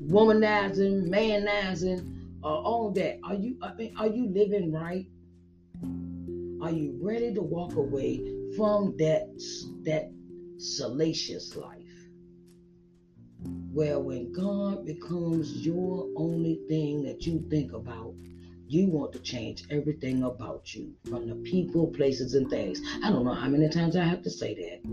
womanizing, 0.08 1.08
manizing, 1.10 2.28
uh, 2.44 2.48
all 2.48 2.92
that? 2.92 3.20
Are 3.24 3.36
you? 3.36 3.58
I 3.62 3.74
mean, 3.76 3.94
are 3.98 4.08
you 4.08 4.28
living 4.28 4.72
right? 4.72 5.08
Are 6.62 6.72
you 6.72 6.98
ready 7.02 7.34
to 7.34 7.42
walk 7.42 7.76
away 7.76 8.22
from 8.56 8.96
that 8.98 9.28
that 9.84 10.12
salacious 10.64 11.56
life. 11.56 11.73
Where 13.74 14.00
when 14.00 14.32
God 14.32 14.86
becomes 14.86 15.66
your 15.66 16.08
only 16.16 16.60
thing 16.70 17.02
that 17.06 17.26
you 17.26 17.44
think 17.50 17.74
about, 17.74 18.14
you 18.68 18.88
want 18.88 19.14
to 19.14 19.20
change 19.20 19.64
everything 19.72 20.22
about 20.22 20.76
you 20.76 20.94
from 21.10 21.28
the 21.28 21.34
people, 21.50 21.88
places, 21.88 22.36
and 22.36 22.48
things. 22.52 22.80
I 23.04 23.10
don't 23.10 23.26
know 23.26 23.34
how 23.34 23.48
many 23.48 23.70
times 23.70 23.96
I 23.96 24.04
have 24.04 24.22
to 24.24 24.30
say 24.30 24.54
that. 24.54 24.88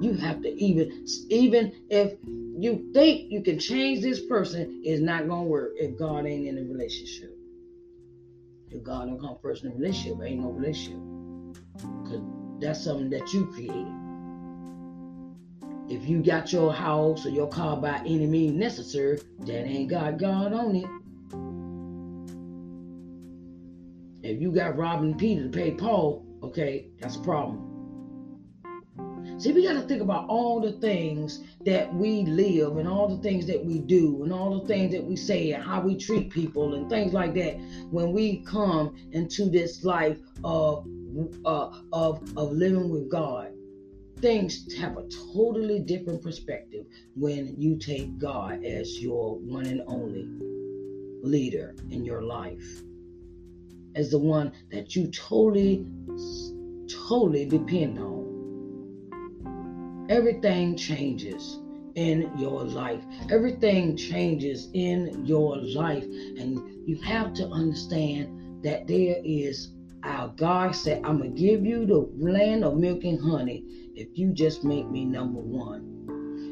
You 0.00 0.14
have 0.14 0.42
to 0.42 0.48
even, 0.48 1.06
even 1.28 1.72
if 1.90 2.12
you 2.24 2.92
think 2.94 3.32
you 3.32 3.42
can 3.42 3.58
change 3.58 4.00
this 4.00 4.24
person, 4.26 4.82
it's 4.84 5.02
not 5.02 5.26
gonna 5.26 5.42
work 5.42 5.72
if 5.74 5.98
God 5.98 6.26
ain't 6.26 6.46
in 6.46 6.56
a 6.56 6.62
relationship. 6.62 7.36
If 8.70 8.84
God 8.84 9.08
don't 9.08 9.20
come 9.20 9.38
first 9.42 9.64
in 9.64 9.72
a 9.72 9.74
relationship, 9.74 10.18
ain't 10.24 10.40
no 10.40 10.50
relationship. 10.50 11.00
Cause 12.04 12.20
that's 12.60 12.84
something 12.84 13.10
that 13.10 13.32
you 13.32 13.46
created. 13.46 14.03
If 15.88 16.08
you 16.08 16.22
got 16.22 16.52
your 16.52 16.72
house 16.72 17.26
or 17.26 17.30
your 17.30 17.48
car 17.48 17.76
by 17.76 17.98
any 18.00 18.26
means 18.26 18.56
necessary, 18.58 19.20
that 19.40 19.66
ain't 19.66 19.90
got 19.90 20.18
God 20.18 20.52
on 20.52 20.76
it. 20.76 20.86
If 24.22 24.40
you 24.40 24.52
got 24.52 24.78
robbing 24.78 25.18
Peter 25.18 25.42
to 25.42 25.48
pay 25.50 25.72
Paul, 25.72 26.24
okay, 26.42 26.86
that's 26.98 27.16
a 27.16 27.20
problem. 27.20 27.74
See, 29.38 29.52
we 29.52 29.64
got 29.64 29.74
to 29.74 29.82
think 29.82 30.00
about 30.00 30.28
all 30.28 30.60
the 30.60 30.72
things 30.72 31.40
that 31.66 31.92
we 31.92 32.22
live 32.22 32.76
and 32.78 32.88
all 32.88 33.08
the 33.08 33.22
things 33.22 33.46
that 33.46 33.62
we 33.62 33.80
do 33.80 34.22
and 34.22 34.32
all 34.32 34.58
the 34.58 34.66
things 34.66 34.92
that 34.92 35.04
we 35.04 35.16
say 35.16 35.52
and 35.52 35.62
how 35.62 35.80
we 35.80 35.96
treat 35.96 36.30
people 36.30 36.74
and 36.74 36.88
things 36.88 37.12
like 37.12 37.34
that 37.34 37.58
when 37.90 38.12
we 38.12 38.38
come 38.44 38.96
into 39.12 39.50
this 39.50 39.84
life 39.84 40.18
of 40.44 40.86
uh, 41.44 41.70
of 41.92 42.22
of 42.36 42.52
living 42.52 42.88
with 42.88 43.10
God. 43.10 43.53
Things 44.24 44.72
have 44.78 44.96
a 44.96 45.04
totally 45.34 45.80
different 45.80 46.22
perspective 46.22 46.86
when 47.14 47.60
you 47.60 47.76
take 47.76 48.16
God 48.16 48.64
as 48.64 49.02
your 49.02 49.36
one 49.36 49.66
and 49.66 49.82
only 49.86 50.26
leader 51.22 51.74
in 51.90 52.06
your 52.06 52.22
life, 52.22 52.82
as 53.94 54.10
the 54.10 54.18
one 54.18 54.52
that 54.72 54.96
you 54.96 55.08
totally, 55.08 55.84
totally 57.06 57.44
depend 57.44 57.98
on. 57.98 58.24
Everything 60.08 60.74
changes 60.74 61.60
in 61.94 62.32
your 62.38 62.64
life. 62.64 63.04
Everything 63.30 63.94
changes 63.94 64.70
in 64.72 65.26
your 65.26 65.58
life. 65.58 66.04
And 66.04 66.88
you 66.88 66.96
have 67.02 67.34
to 67.34 67.46
understand 67.48 68.64
that 68.64 68.86
there 68.86 69.20
is 69.22 69.73
our 70.04 70.28
God 70.28 70.74
said, 70.76 71.02
I'm 71.04 71.18
going 71.18 71.34
to 71.34 71.40
give 71.40 71.64
you 71.64 71.86
the 71.86 72.08
land 72.16 72.64
of 72.64 72.76
milk 72.76 73.04
and 73.04 73.20
honey 73.20 73.64
if 73.96 74.08
you 74.18 74.32
just 74.32 74.62
make 74.62 74.88
me 74.90 75.04
number 75.04 75.40
one. 75.40 75.80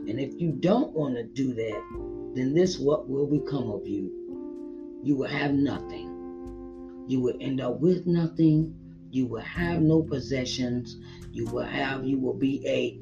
And 0.09 0.19
if 0.19 0.41
you 0.41 0.53
don't 0.53 0.93
want 0.93 1.17
to 1.17 1.25
do 1.25 1.55
that, 1.55 2.33
then 2.35 2.55
this 2.55 2.79
what 2.79 3.09
will 3.09 3.27
become 3.27 3.71
of 3.71 3.87
you. 3.87 5.01
You 5.03 5.17
will 5.17 5.29
have 5.29 5.53
nothing. 5.53 7.05
You 7.09 7.21
will 7.21 7.37
end 7.41 7.61
up 7.61 7.79
with 7.81 8.07
nothing. 8.07 8.75
You 9.11 9.27
will 9.27 9.43
have 9.43 9.83
no 9.83 10.03
possessions. 10.03 10.97
You 11.31 11.47
will 11.47 11.67
have, 11.67 12.07
you 12.07 12.19
will 12.19 12.35
be 12.35 12.67
a 12.67 12.99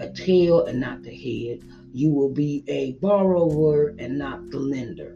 a 0.00 0.10
tail 0.10 0.64
and 0.64 0.80
not 0.80 1.02
the 1.02 1.14
head. 1.14 1.62
You 1.92 2.10
will 2.10 2.30
be 2.30 2.64
a 2.66 2.92
borrower 2.92 3.94
and 3.98 4.18
not 4.18 4.50
the 4.50 4.58
lender. 4.58 5.14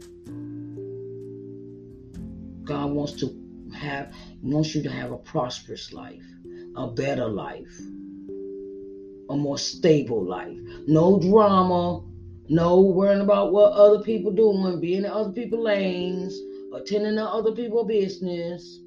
God 2.63 2.91
wants 2.91 3.13
to 3.13 3.48
have 3.71 4.13
wants 4.41 4.75
you 4.75 4.83
to 4.83 4.89
have 4.89 5.11
a 5.11 5.17
prosperous 5.17 5.93
life, 5.93 6.23
a 6.75 6.87
better 6.87 7.27
life, 7.27 7.79
a 9.29 9.35
more 9.35 9.57
stable 9.57 10.23
life. 10.23 10.57
No 10.87 11.19
drama, 11.19 12.03
no 12.49 12.81
worrying 12.81 13.21
about 13.21 13.51
what 13.51 13.73
other 13.73 14.03
people 14.03 14.31
doing, 14.31 14.79
being 14.79 15.05
in 15.05 15.11
other 15.11 15.31
people's 15.31 15.63
lanes, 15.63 16.37
attending 16.73 17.15
to 17.15 17.23
other 17.23 17.51
people's 17.51 17.87
business, 17.87 18.79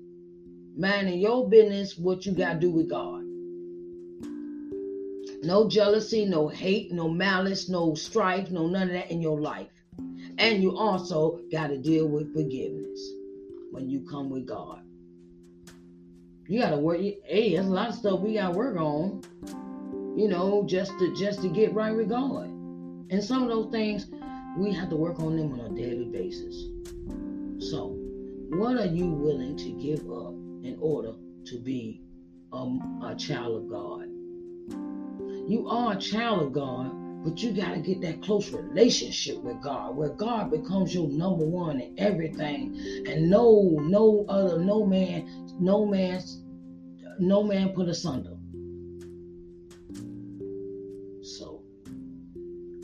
minding 0.77 1.21
your 1.21 1.49
business, 1.49 1.99
what 1.99 2.27
you 2.27 2.33
got 2.33 2.55
to 2.55 2.61
do 2.61 2.71
with 2.71 2.91
God. 2.91 3.23
No 5.45 5.69
jealousy, 5.69 6.25
no 6.25 6.49
hate, 6.49 6.93
no 6.93 7.09
malice, 7.09 7.69
no 7.69 7.95
strife, 7.95 8.51
no 8.51 8.69
none 8.69 8.89
of 8.89 8.93
that 8.95 9.11
in 9.11 9.21
your 9.21 9.41
life. 9.41 9.69
And 10.39 10.63
you 10.63 10.77
also 10.77 11.41
got 11.51 11.69
to 11.69 11.79
deal 11.79 12.07
with 12.07 12.33
forgiveness 12.33 13.01
when 13.73 13.91
you 13.91 14.07
come 14.09 14.31
with 14.31 14.47
God. 14.47 14.83
You 16.47 16.61
got 16.61 16.71
to 16.71 16.77
work. 16.77 17.01
Hey, 17.01 17.55
there's 17.55 17.67
a 17.67 17.71
lot 17.71 17.89
of 17.89 17.95
stuff 17.95 18.21
we 18.21 18.35
got 18.35 18.53
to 18.53 18.59
work 18.59 18.77
on. 18.77 19.23
You 20.17 20.29
know, 20.29 20.65
just 20.67 20.97
to 20.99 21.15
just 21.17 21.43
to 21.43 21.49
get 21.49 21.73
right 21.73 21.95
with 21.97 22.11
God. 22.11 22.45
And 22.45 23.25
some 23.25 23.43
of 23.43 23.49
those 23.49 23.71
things 23.73 24.07
we 24.57 24.73
have 24.75 24.91
to 24.91 24.97
work 24.97 25.19
on 25.21 25.37
them 25.37 25.53
on 25.53 25.61
a 25.61 25.69
daily 25.71 26.05
basis. 26.05 26.67
So, 27.71 27.97
what 28.51 28.77
are 28.77 28.87
you 28.87 29.07
willing 29.07 29.57
to 29.57 29.71
give 29.71 30.01
up 30.11 30.35
in 30.63 30.77
order 30.81 31.15
to 31.47 31.59
be 31.59 32.03
a, 32.53 32.79
a 33.05 33.15
child 33.17 33.57
of 33.57 33.71
God? 33.71 34.09
You 35.49 35.67
are 35.69 35.95
a 35.95 35.97
child 35.97 36.43
of 36.43 36.53
God, 36.53 36.93
but 37.23 37.41
you 37.41 37.53
got 37.53 37.75
to 37.75 37.81
get 37.81 38.01
that 38.01 38.23
close 38.23 38.51
relationship 38.51 39.43
with 39.43 39.61
God, 39.63 39.97
where 39.97 40.11
God 40.11 40.51
becomes 40.51 40.95
your 40.95 41.09
number 41.09 41.45
one 41.45 41.81
in 41.81 41.95
everything, 41.99 42.77
and 43.07 43.31
no, 43.31 43.77
no 43.81 44.25
other, 44.29 44.59
no 44.59 44.85
man, 44.85 45.49
no 45.61 45.87
man, 45.87 46.21
no 47.21 47.45
man 47.45 47.69
put 47.71 47.89
asunder. 47.89 48.37
So, 51.23 51.63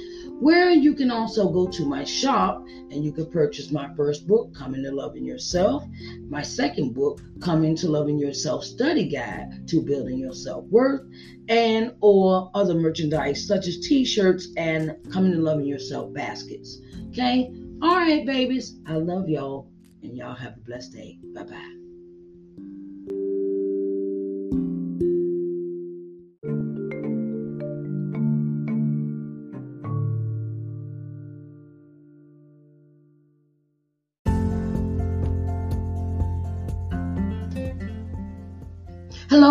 where 0.40 0.70
you 0.70 0.94
can 0.94 1.10
also 1.10 1.48
go 1.48 1.66
to 1.66 1.84
my 1.86 2.04
shop 2.04 2.62
and 2.90 3.02
you 3.02 3.10
can 3.12 3.24
purchase 3.30 3.70
my 3.70 3.88
first 3.94 4.28
book, 4.28 4.54
Coming 4.54 4.82
to 4.82 4.92
Loving 4.92 5.24
Yourself, 5.24 5.86
my 6.28 6.42
second 6.42 6.92
book, 6.92 7.22
Coming 7.40 7.74
to 7.76 7.88
Loving 7.88 8.18
Yourself 8.18 8.62
Study 8.64 9.08
Guide 9.08 9.66
to 9.68 9.80
Building 9.80 10.18
Your 10.18 10.34
Self 10.34 10.66
Worth, 10.66 11.00
and 11.48 11.94
or 12.02 12.50
other 12.52 12.74
merchandise 12.74 13.46
such 13.46 13.66
as 13.66 13.80
t-shirts 13.80 14.48
and 14.58 14.94
Coming 15.10 15.32
to 15.32 15.38
Loving 15.38 15.64
Yourself 15.64 16.12
baskets. 16.12 16.78
Okay? 17.08 17.50
All 17.80 17.96
right, 17.96 18.26
babies. 18.26 18.78
I 18.86 18.96
love 18.96 19.30
y'all, 19.30 19.70
and 20.02 20.14
y'all 20.14 20.34
have 20.34 20.58
a 20.58 20.60
blessed 20.60 20.92
day. 20.92 21.18
Bye 21.34 21.44
bye 21.44 21.77